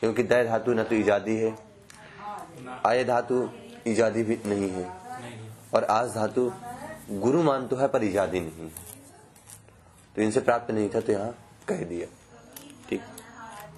क्योंकि 0.00 0.22
दय 0.22 0.44
धातु 0.44 0.72
न 0.72 0.84
तो 0.84 0.94
इजादी 0.94 1.36
है 1.36 1.56
आय 2.86 3.04
धातु 3.04 3.48
इजादी 3.86 4.22
भी 4.22 4.38
नहीं 4.46 4.70
है। 4.70 4.99
और 5.74 5.84
आज 5.84 6.14
धातु 6.14 6.50
गुरु 7.10 7.42
मान 7.42 7.66
तो 7.68 7.76
है, 7.76 7.88
पर 7.88 8.04
इजादी 8.04 8.40
नहीं। 8.40 8.50
है 8.50 8.88
तो 10.16 10.22
इनसे 10.22 10.40
प्राप्त 10.40 10.70
नहीं 10.70 10.88
था 10.88 11.00
तो 11.00 11.12
यहाँ 11.12 11.34
कह 11.68 11.84
दिया। 11.84 12.06
ठीक। 12.88 13.00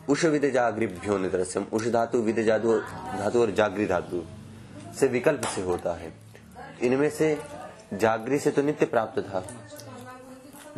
उष 0.09 0.25
विद 0.25 0.51
जागृभ्यो 0.51 1.19
निदरस्यम। 1.19 1.67
उष 1.73 1.87
धातु 1.89 2.19
विद 2.19 2.43
जादु 2.43 2.79
धातु 3.19 3.41
और 3.41 3.51
जागृ 3.51 3.87
धातु 3.87 4.23
से 4.99 5.07
विकल्प 5.09 5.45
से 5.45 5.63
होता 5.63 5.93
है। 5.93 6.13
इनमें 6.83 7.11
से 7.11 7.39
जागृ 7.95 8.39
से 8.39 8.51
तो 8.51 8.63
नित्य 8.63 8.87
प्राप्त 8.87 9.21
था। 9.21 9.45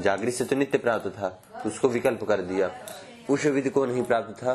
जागृ 0.01 0.31
से 0.31 0.45
तो 0.45 0.57
नित्य 0.57 0.79
प्राप्त 0.79 1.09
था 1.09 1.29
तो 1.55 1.69
उसको 1.69 1.89
विकल्प 1.89 2.25
कर 2.25 2.41
दिया। 2.43 2.71
उष 3.31 3.47
विद 3.47 3.69
को 3.71 3.87
नहीं 3.87 4.03
प्राप्त 4.03 4.43
था 4.43 4.55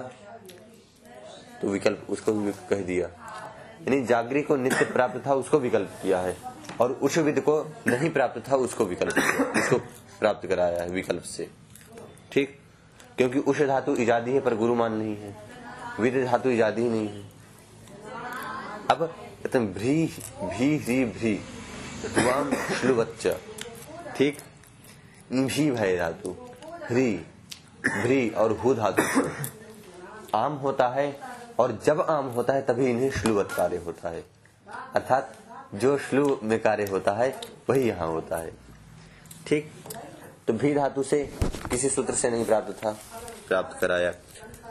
तो 1.61 1.67
विकल्प 1.67 2.07
उसको 2.09 2.33
कह 2.69 2.81
दिया। 2.83 3.07
यानी 3.79 4.05
जागृ 4.05 4.41
को 4.41 4.55
नित्य 4.55 4.85
प्राप्त 4.85 5.25
था, 5.27 5.33
उसको 5.33 5.59
विकल्प 5.59 5.89
किया 6.01 6.19
है। 6.19 6.48
और 6.79 6.91
उष 6.91 7.17
विद 7.17 7.39
को 7.39 7.75
नहीं 7.87 8.09
प्राप्त 8.09 8.51
था, 8.51 8.55
उसको 8.55 8.85
विकल्प 8.85 9.17
उसको 9.57 9.77
प्राप्त 10.19 10.47
कराया 10.47 10.83
है 10.83 10.89
विकल्प 10.89 11.23
से। 11.23 11.49
ठीक? 12.31 12.59
क्योंकि 13.17 13.39
उष 13.39 13.61
धातु 13.61 13.95
इजादी 13.95 14.31
है, 14.31 14.39
पर 14.39 14.55
गुरुमान 14.55 14.93
नहीं 14.93 15.17
है। 15.17 15.35
विद 15.99 16.25
धातु 16.25 16.49
इजादी 16.49 16.89
नहीं 16.89 17.07
है। 17.07 17.29
अब 18.91 19.15
भ्री 19.55 20.13
भी 20.41 20.77
ह्री 20.77 21.05
भ्री 21.05 21.39
श्लुवच्च। 22.55 23.27
ठीक? 24.17 24.37
भी 25.31 25.71
भय 25.71 25.97
धातु। 25.97 26.35
ह्री 26.83 27.17
भ्री 28.01 28.29
और 28.29 28.51
हु 28.51 28.73
धातु 28.73 29.29
आम 30.35 30.53
होता 30.53 30.87
है, 30.87 31.19
और 31.59 31.79
जब 31.85 32.01
आम 32.01 32.25
होता 32.25 32.53
है, 32.53 32.61
तभी 32.61 32.89
इन्हें 32.89 33.11
श्लुवत 33.11 33.51
कार्य 33.51 33.77
होता 33.77 34.09
है। 34.09 34.23
अर्थात 34.95 35.35
जो 35.73 35.97
श्लू 35.99 36.39
में 36.43 36.59
कार्य 36.61 36.85
होता 36.85 37.11
है 37.11 37.29
वही 37.69 37.87
यहाँ 37.87 38.07
होता 38.07 38.37
है। 38.37 38.51
ठीक? 39.47 39.71
तो 40.47 40.53
भी 40.53 40.73
धातु 40.73 41.03
से 41.03 41.23
किसी 41.71 41.89
सूत्र 41.89 42.13
से 42.13 42.29
नहीं 42.29 42.45
प्राप्त 42.45 42.71
था। 42.83 42.91
प्राप्त 43.47 43.79
कराया। 43.79 44.11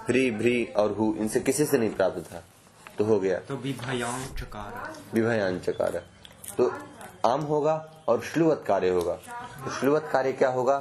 भ्री 0.07 0.31
भ्री 0.31 0.65
और 0.77 0.93
हु 0.93 1.15
इनसे 1.19 1.41
किसी 1.41 1.65
से 1.65 1.79
नहीं 1.79 1.91
प्राप्त 1.91 2.33
था। 2.33 2.43
तो 2.99 3.05
हो 3.05 3.19
गया। 3.21 3.39
तो 3.39 3.57
चकार 4.39 4.93
विभयान 5.15 5.59
चकार 5.59 6.03
तो 6.59 6.73
आम 7.27 7.41
होगा 7.43 7.75
और 8.09 8.21
श्लुवत 8.23 8.65
कार्य 8.67 8.89
होगा। 8.89 9.15
तो 9.65 9.71
श्लुवत 9.71 10.09
कार्य 10.13 10.33
क्या 10.33 10.49
होगा? 10.49 10.79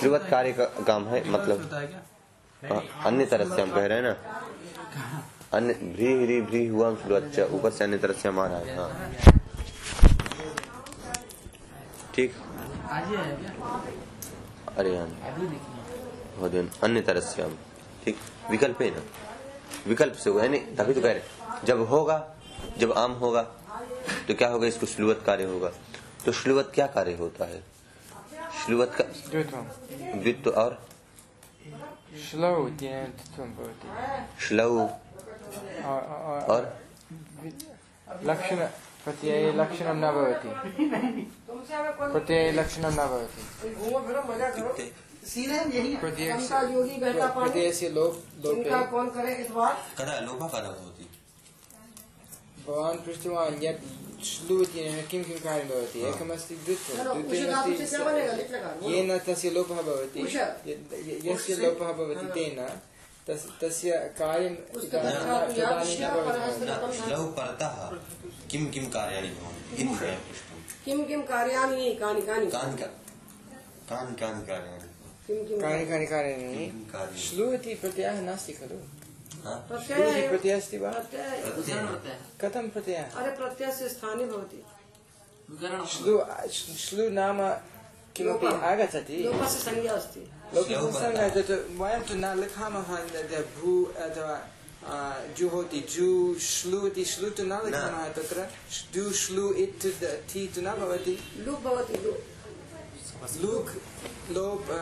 श्लुवत 0.00 0.26
कार्य 0.30 0.52
का 0.52 0.64
काम 0.84 1.06
है 1.08 1.28
मतलब 1.30 1.70
है 2.62 2.80
अन्य 3.06 3.26
तरह 3.26 3.54
से 3.56 3.62
हम 3.62 3.70
कह 3.70 3.86
रहे 3.86 3.98
हैं 3.98 4.04
ना। 4.04 4.16
अन्य 5.52 5.74
भ्री 5.74 6.12
ह्री 6.22 6.40
भ्री 6.42 6.66
हुआ 6.66 6.94
श्लुवत 6.94 7.48
ऊपर 7.52 7.70
से 7.70 7.84
अन्य 7.84 7.98
तरह 7.98 8.12
से 8.12 8.28
हमारा 8.28 8.56
है 8.56 8.76
हाँ। 8.76 9.37
ठीक। 12.18 12.34
अरे 14.78 14.98
हाँ 14.98 16.70
अन्य 16.82 17.00
तरह 17.00 17.20
से 17.20 17.42
हम 17.42 17.58
ठीक। 18.04 18.16
विकल्प 18.50 18.82
है 18.82 18.90
ना? 18.90 19.02
विकल्प 19.86 20.14
से 20.14 20.30
हुआ 20.30 20.42
है 20.42 20.48
नहीं? 20.48 20.76
तभी 20.76 20.94
तो 20.94 21.00
कह 21.00 21.12
रहे 21.12 21.22
जब 21.64 21.80
होगा 21.80 22.36
जब 22.78 22.92
आम 22.92 23.12
होगा 23.12 23.42
तो 24.28 24.34
क्या 24.34 24.48
होगा? 24.48 24.66
इसको 24.66 24.86
श्लुवत 24.86 25.22
कार्य 25.26 25.44
होगा। 25.44 25.72
तो 26.26 26.32
श्लुवत 26.32 26.72
क्या 26.74 26.86
कार्य 26.86 27.14
होता 27.14 27.44
है? 27.44 27.62
श्लुवत 28.64 28.94
का 29.00 29.04
द्वित्वं 30.20 30.54
और? 30.54 30.88
श्लौ 32.30 32.68
इत्यनेन 32.68 33.04
द्वित्वं 33.04 33.54
भवति। 33.54 33.88
श्लौ। 34.46 34.78
और- 36.44 36.88
लक्षण 38.22 38.56
प्रत्यये 39.04 39.52
लक्षणं 39.52 39.94
न 39.94 40.12
भवति। 40.12 41.32
प्रत्यये 42.12 42.52
लक्षणं 42.52 42.92
न 42.92 42.96
भवति। 42.96 43.74
घूमो 43.74 43.98
फिरो 44.00 44.22
मज़ा 44.22 44.50
करो। 44.50 44.68
सीधे 45.28 45.78
यही 45.78 45.96
प्रत्यय 45.96 47.72
से- 47.72 47.92
लोप 47.92 48.22
लोपे 48.44 48.90
कौन 48.90 49.10
करे 49.10 49.34
इस 49.34 49.50
बार? 49.50 49.86
कदा 49.98 50.20
लोभा 50.20 50.48
कदा 50.48 50.68
भवति 50.68 51.08
भवान् 52.66 52.96
पृष्टवान् 52.96 53.64
यत् 53.64 54.24
श्लू 54.24 54.64
किं 54.64 55.24
किं 55.24 55.40
कार्यं 55.40 55.68
भवति? 55.68 56.00
एकमस्ति 56.08 56.54
द्वित्वं 56.54 56.96
लगा 56.96 57.12
द्वितीयमस्ति 57.64 57.84
येन 58.94 59.18
तस्य 59.18 59.50
लोपः 59.50 59.82
भवति। 59.82 60.22
उषा। 60.22 60.60
य- 60.66 60.70
य- 60.94 61.20
यस्य 61.24 61.54
लोपः 61.54 61.92
भवति 61.92 62.26
तेन 62.26 62.80
तस्य 63.60 63.90
कार्यं 64.18 64.54
परतः 67.26 67.90
किं 68.50 68.66
किं 68.66 68.90
कार्याणि 68.90 69.28
भवन्ति? 69.28 69.82
किम 70.88 71.04
किम 71.04 71.22
कार्याणि 71.22 71.94
कानि 71.94 72.20
कानि। 72.20 72.46
कानि 72.46 72.76
कानि। 72.76 74.14
कानि 74.20 74.46
कार्याणि। 74.46 74.86
किम 75.26 75.44
किम 75.48 75.60
कानि 75.60 75.86
कानि 75.86 76.06
कार्याणि। 76.06 76.44
किं 76.44 76.80
कार्याणि। 76.92 77.20
श्लू 77.20 77.52
इति 77.52 77.74
प्रत्ययः 77.74 78.20
नास्ति 78.20 78.52
खलु। 78.52 78.78
हा? 79.44 79.54
प्रत्यय 79.68 80.28
प्रत्ययः 80.28 80.56
अस्ति 80.56 80.78
वा? 80.78 80.90
प्रत्यय। 80.90 81.42
कथं 82.40 82.68
प्रत्ययः? 82.68 83.10
अरे 83.10 83.30
प्रत्यय 83.30 83.72
से 83.72 83.88
स्थानीय 83.88 84.26
भवति 84.26 84.64
श्लू 85.88 86.14
श्लू 86.76 87.08
नाम 87.10 87.38
किमपि। 88.16 88.46
आगच्छति? 88.46 89.22
लोप 89.24 89.44
से 89.44 89.58
संज्ञा 89.58 89.92
अस्ति। 89.92 90.20
लोकसंज्ञा 90.54 91.28
तत् 91.28 91.52
वयं 91.80 92.02
तु 92.02 92.14
न 92.14 92.38
लिखामः 92.40 92.88
भू 93.58 93.84
अथवा 93.84 94.36
जुहोति 95.38 95.80
जु 95.94 96.08
श्लू 96.40 96.86
इति 96.86 97.04
श्लू 97.04 97.28
तु 97.36 97.42
न 97.44 97.60
लिखामः 97.64 98.08
तत्र? 98.16 98.46
डु 98.94 99.10
श्लू 99.22 99.52
इत् 99.64 99.86
थि 100.30 100.46
तु 100.54 100.60
न 100.66 100.74
भवति? 100.80 101.14
लुप 101.46 101.60
भवति 101.64 101.96
लुप 102.04 102.18
लूक् 103.42 103.70
लोप 104.36 104.70
आ, 104.70 104.72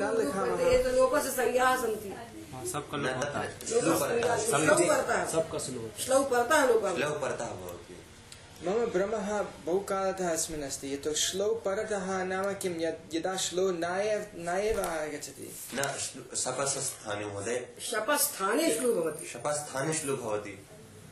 न 0.00 0.10
लिखामः। 0.18 0.60
ये 0.72 0.78
तो 0.84 0.90
लोप 0.96 1.12
से 1.24 1.30
संज्ञा 1.30 1.76
सन्ति 1.82 2.08
हाँ, 2.52 2.64
सबका 2.72 2.96
न 2.96 3.04
लोप 3.06 3.16
होता 3.24 3.38
है। 3.40 3.48
पड़ता 4.88 5.14
है 5.18 5.26
सबका 5.32 5.58
स्लोप 5.58 6.30
पड़ता 6.30 6.54
है 6.60 6.66
लोप 6.72 6.86
श्लौ 6.96 7.10
परतः 7.24 7.50
भवति 7.60 7.94
मम 8.64 8.72
भ्रमः 8.72 9.42
बहुकालतः 9.42 10.32
अस्मिन् 10.32 10.62
अस्ति 10.62 10.94
यतो 10.94 11.14
श्लो 11.14 11.48
परतः 11.64 12.24
नाम 12.24 12.54
किं? 12.54 12.70
यत् 12.80 13.14
यदा 13.14 13.36
श्लो 13.36 13.70
न 13.70 13.84
एव 13.84 14.26
न 14.36 14.48
एव 14.48 14.80
आगच्छति। 14.80 15.56
न 15.74 15.82
शपस्थाने 16.36 17.24
महोदय। 17.24 17.68
शप 17.80 18.06
स्थाने 18.10 18.74
श्लू 18.74 18.92
भवति। 18.94 19.26
शपस्थाने 19.26 19.94
श्लु 19.94 20.16
भवति। 20.16 20.66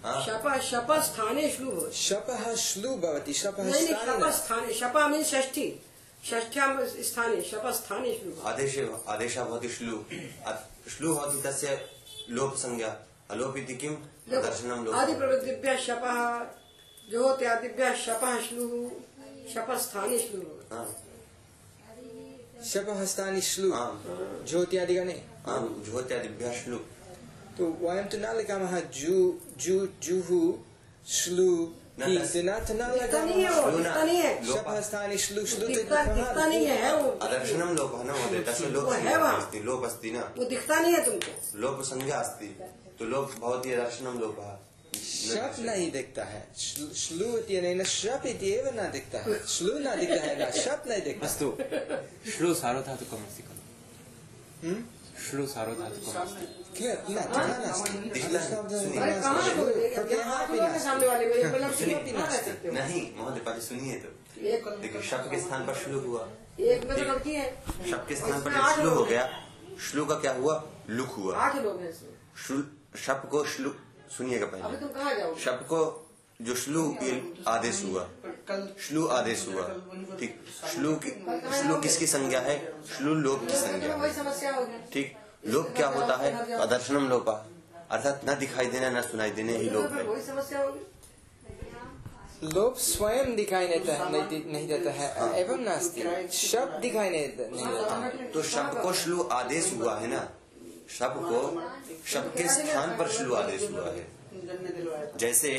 हा? 0.04 0.20
शप 0.20 0.60
शप 0.62 0.86
स्थाने 0.92 1.50
श्लू 1.50 1.70
भवति। 1.70 1.96
शपः 1.96 2.54
श्लू 2.54 2.96
भवति। 2.96 3.32
शपः 3.32 3.62
नहीं 3.62 3.72
नहीं 3.72 3.94
स्थाने 3.94 4.32
शप 4.32 4.36
स्थाने 4.36 4.74
शपा 4.74 5.08
मीन 5.08 5.24
षष्ठी। 5.24 5.82
षष्ठ्याम 6.24 6.84
स्थाने 6.84 7.42
शप 7.42 7.66
स्थाने 7.66 8.14
श्लू 8.14 8.42
आदेशे 8.44 8.90
आदेशः 9.08 9.44
भवति 9.44 9.68
श्लु। 9.68 10.04
श्लु 10.90 11.14
भवति 11.14 11.42
तस्य 11.48 11.88
लोप 12.30 12.54
संज्ञा 12.56 12.96
अलोप 13.30 13.56
इति 13.56 13.74
किं? 13.74 13.94
दर्शनं 14.28 14.84
लोप। 14.84 14.94
आदि 14.94 15.14
प्रवृत्तिभ्य 15.14 15.76
शपः 15.78 16.46
ज्योत्यादिभ्य 17.10 17.96
शपः 17.96 18.40
श्लू। 18.40 18.92
शप 19.54 19.66
स्थाने 19.70 20.18
श्लू 20.18 20.40
श्लू। 23.40 23.72
आम् 23.72 24.00
ज्योत्यादिगणे। 24.46 25.24
आम् 25.48 25.84
ज्योत्यादिभ्यः 25.84 26.64
श्लु। 26.64 26.76
तो 27.58 27.78
वयं 27.80 28.08
तु 28.08 28.16
न 28.16 28.36
लिखामः 28.36 28.80
जु 28.80 29.34
जु 29.58 29.88
जुः 30.02 30.54
श्लू 31.08 31.74
न, 32.00 32.18
तस्- 32.18 32.36
न 32.36 32.60
नहीं 33.24 33.44
वो 33.44 33.70
दिखता 33.78 34.04
नहीं 34.04 34.18
है 34.18 34.46
लोप- 34.46 34.66
श्लू 35.18 35.46
श्लू 35.46 35.68
तु 35.68 35.74
है 36.66 36.78
है 36.82 36.92
अदर्शनं 37.22 37.76
न 38.02 38.10
महोदय 38.10 38.40
तस्य 38.40 38.66
है। 39.32 39.36
अस्ति 39.36 39.60
लोप 39.60 39.84
अस्ति 39.84 40.10
न। 40.10 40.16
वो 40.16 40.44
दिखता 40.44 40.80
नहीं 40.80 40.94
है 40.94 41.04
तुमको। 41.04 41.58
लोप 41.58 41.82
संज्ञा 41.82 42.16
अस्ति। 42.16 42.60
तो 42.98 43.04
लोप 43.04 43.32
भवति 43.40 43.76
दर्शनं 43.76 44.14
लोपः। 44.14 44.67
शप 45.18 45.56
नहीं 45.58 45.92
दिखता 45.92 46.24
है। 46.24 46.48
श्लू- 46.94 47.38
इत्यनेन 47.38 47.84
शप 47.84 48.22
इति 48.26 48.50
एव 48.50 48.80
न 48.80 48.90
दिखता 48.92 49.18
है। 49.18 49.46
श्लू 49.46 49.78
न 49.78 49.96
दिखता 49.96 50.24
है 50.24 50.48
न 50.48 50.50
शप 50.50 50.84
नहीं 50.88 51.02
दिखता। 51.02 51.26
अस्तु 51.26 51.56
श्लू 52.30 52.54
सार्वधातुकमस्ति 52.54 53.42
खलु। 53.42 53.58
हम्म? 54.68 54.84
श्लू 55.30 55.46
सार्वधातुकमस्ति 55.46 56.64
क्या 56.78 56.94
न 57.10 57.14
तथा 57.14 57.46
नास्ति? 57.46 58.10
दिखता 58.10 58.38
है। 58.40 58.64
हैं? 58.98 59.20
नास्ति? 60.60 60.84
सामने 60.84 61.06
वाले 61.06 61.26
मेरे 61.26 61.44
मतलब 61.44 61.72
सुनिए, 61.72 61.96
नहीं 63.82 64.00
तो। 64.00 64.40
एक 64.40 64.68
देखिए 64.68 65.02
शब्द 65.02 65.30
के 65.30 65.40
स्थान 65.40 65.66
पर 65.66 65.74
श्लू 65.74 66.00
हुआ। 66.00 66.28
एक 66.60 66.84
में 66.84 66.98
तो 66.98 67.04
शब्द 67.90 68.08
के 68.08 68.16
स्थान 68.16 68.40
पर 68.42 68.74
श्लू 68.74 68.90
हो। 68.90 69.04
गया 69.04 69.44
श्लू 69.90 70.04
का 70.04 70.14
क्या 70.14 70.32
हुआ? 70.32 70.68
लुक 70.90 71.08
हुआ। 71.08 71.36
आठ 71.36 71.56
लोग 71.56 71.80
हैं 71.80 71.90
इसमें। 71.90 72.08
श्लू- 72.46 72.98
शब्द 72.98 73.28
को 73.28 73.44
श्लू 73.44 73.74
सुनिएगा 74.16 74.46
अभी 74.46 74.60
पहले 74.62 74.78
तुम 74.78 74.88
कहाँ 74.88 75.14
जाओगे? 75.14 75.40
शब्द 75.40 75.66
को 75.72 75.80
जो 76.40 76.54
श्लू 76.54 76.82
आदेश 77.48 77.82
हुआ। 77.84 78.06
श्लू 78.86 79.06
आदेश 79.18 79.46
हुआ। 79.48 79.66
ठीक 80.20 80.40
श्लू 80.72 80.94
की 81.04 81.10
श्लू 81.58 81.76
किसकी 81.82 82.06
संज्ञा 82.06 82.40
है? 82.40 82.56
श्लू 82.96 83.14
लोप 83.14 83.40
की 83.40 83.56
संज्ञा 83.56 83.94
है। 83.94 84.14
समस्या 84.14 84.52
ठीक 84.92 85.16
लोप 85.46 85.72
क्या 85.76 85.88
होता 85.88 86.16
है? 86.16 86.30
अदर्शनम 86.58 87.08
लोपा 87.08 87.32
अर्थात 87.90 88.20
न 88.28 88.38
दिखाई 88.38 88.66
देना 88.66 88.90
न 88.90 89.02
सुनाई 89.02 89.30
देने 89.30 89.56
ही 89.56 89.70
लोप 89.70 89.92
है। 89.92 90.02
वही 90.02 90.20
लोप 92.44 92.76
स्वयं 92.78 93.34
दिखाई 93.36 93.66
देता 93.68 93.92
है 93.92 94.10
नहीं, 94.12 94.44
नहीं 94.52 94.66
देता 94.68 94.90
है 94.90 95.06
एवं 95.40 95.58
नास्ति। 95.60 96.28
शब्द 96.32 96.80
दिखाई 96.80 97.10
नहीं 97.10 97.28
देता। 97.28 98.28
तो 98.34 98.42
शब्द 98.42 98.80
को 98.82 98.92
श्लू 98.92 99.22
आदेश 99.34 99.72
हुआ 99.74 99.94
है 99.98 100.06
ना? 100.06 100.20
शब्द 100.88 101.16
को 101.24 101.40
शब्द 102.06 102.32
के 102.36 102.48
स्थान 102.48 102.96
पर 102.98 103.08
श्लू 103.12 103.34
आदेश 103.34 103.62
हुआ 103.70 103.84
है 103.88 104.06
जैसे 105.18 105.50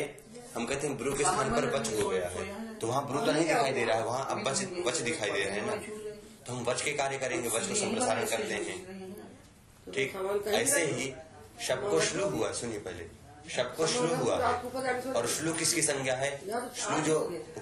हम 0.55 0.65
कहते 0.65 0.87
हैं, 0.87 0.97
ब्रू 0.97 1.13
के 1.13 1.23
स्थान 1.23 1.49
पर 1.51 1.65
वच 1.75 1.91
हो 1.93 2.09
गया 2.09 2.27
है 2.29 2.77
तो 2.79 2.87
वहाँ 2.87 3.05
ब्रू 3.07 3.19
तो 3.19 3.31
नहीं 3.31 3.47
दिखाई 3.47 3.71
दे 3.71 3.83
रहा 3.85 3.97
है, 3.97 4.03
वहाँ 4.05 4.25
अब 4.31 4.47
वच 4.47 4.63
वच 4.85 4.97
दिखाई 5.01 5.31
दे 5.31 5.43
रहे 5.43 5.51
हैं 5.51 5.65
ना। 5.65 5.75
तो 6.45 6.53
हम 6.53 6.63
वच 6.65 6.81
के 6.81 6.91
कार्य 6.93 7.17
करेंगे 7.19 7.49
वच 7.49 7.67
को 7.67 7.75
संप्रसारण 7.75 8.25
करते 8.25 8.53
हैं। 8.53 8.77
ठीक, 9.87 10.13
ऐसे 10.53 10.85
ही 10.85 11.13
शब्द 11.67 11.89
को 11.89 11.99
श्लू 12.01 12.25
हुआ, 12.29 12.51
सुनिए 12.53 12.79
पहले। 12.79 13.05
शब्द 13.49 13.75
को 13.77 13.87
श्लू 13.87 14.15
हुआ 14.15 14.35
है, 14.37 15.13
और 15.13 15.27
श्लू 15.27 15.53
किसकी 15.53 15.81
संज्ञा 15.81 16.15
है? 16.15 16.31
श्लू 16.75 16.99
जो 17.03 17.17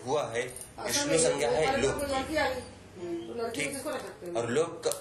हुआ 0.06 0.26
है 0.34 0.48
श्लू 0.94 1.18
संज्ञा 1.20 1.50
है 1.50 1.78
लोक 1.82 2.00
की। 2.00 2.13
लड़की 2.13 2.36
आ 2.36 2.50
गई 2.50 2.62
लड़की 3.38 3.63
को 3.63 3.72
किसको 3.72 3.90
रख 3.90 4.02
सकते 4.02 4.26
हैं 4.26 4.34
और 4.36 4.50
लोक 4.52 4.92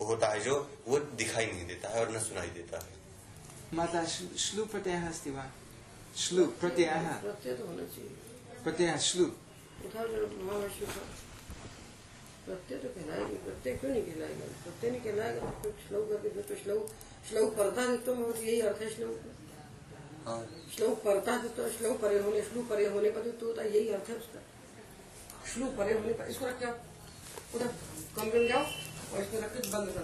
होता 0.00 0.28
है 0.28 0.40
जो, 0.40 0.54
वो 0.88 0.98
दिखाई 0.98 1.46
नहीं 1.46 1.66
देता 1.66 1.88
है 1.88 2.00
और 2.00 2.16
न 2.16 2.20
सुनाई 2.20 2.48
देता 2.54 2.78
है। 2.78 3.02
माता 3.76 4.04
श्लू- 4.04 4.36
श्लू 4.38 4.64
प्रत्ययः 4.64 5.08
अस्ति 5.08 5.30
वा? 5.30 5.44
श्लू 6.16 6.46
प्रत्ययः 6.46 7.08
प्रत्यय 7.22 7.54
तो 7.54 7.64
प्रत्ययः 8.64 8.96
श्लू. 8.98 9.24
तो 12.78 12.88
कहलाएगी 12.88 13.34
प्रत्यय 13.34 13.76
क्यों 13.76 13.90
नहीं 13.90 14.02
कहलाएगा? 14.02 14.46
प्रत्यय 14.64 14.90
नहीं 14.90 15.00
कहलाएगा 15.00 15.50
तो 15.64 15.70
श्लोक 15.88 16.08
करके 16.08 16.42
तो 16.42 16.54
श्लोक 16.54 16.90
श्लोक 17.30 17.56
पढ़ता 17.56 17.86
दिखता 17.86 18.12
यही 18.42 18.60
अर्थ 18.60 18.82
है 18.82 18.94
श्लोक 18.94 19.20
श्लोक 20.76 21.00
श्लोक 21.78 22.00
परे 22.00 22.18
होने 22.18 22.42
श्लोक 22.42 22.68
परे 22.68 22.86
होने 22.86 23.10
पर 23.10 23.30
तो 23.30 23.46
होता 23.46 23.62
यही 23.62 23.88
अर्थ 23.88 24.10
है 24.10 24.16
उसका। 24.16 24.40
श्लोक 25.54 25.76
परे 25.76 25.94
होने 25.94 26.12
पर 26.12 26.24
इसको 26.24 26.46
रख 26.46 26.60
जाओ। 26.60 26.74
उधर 27.54 27.66
कमरे 28.16 28.38
में 28.40 28.48
जाओ 28.48 28.62
और 28.62 29.20
इसको 29.22 29.38
रख 29.38 29.52
के 29.52 29.68
बंद 29.68 29.86
कर 29.86 29.92
दो। 29.92 30.00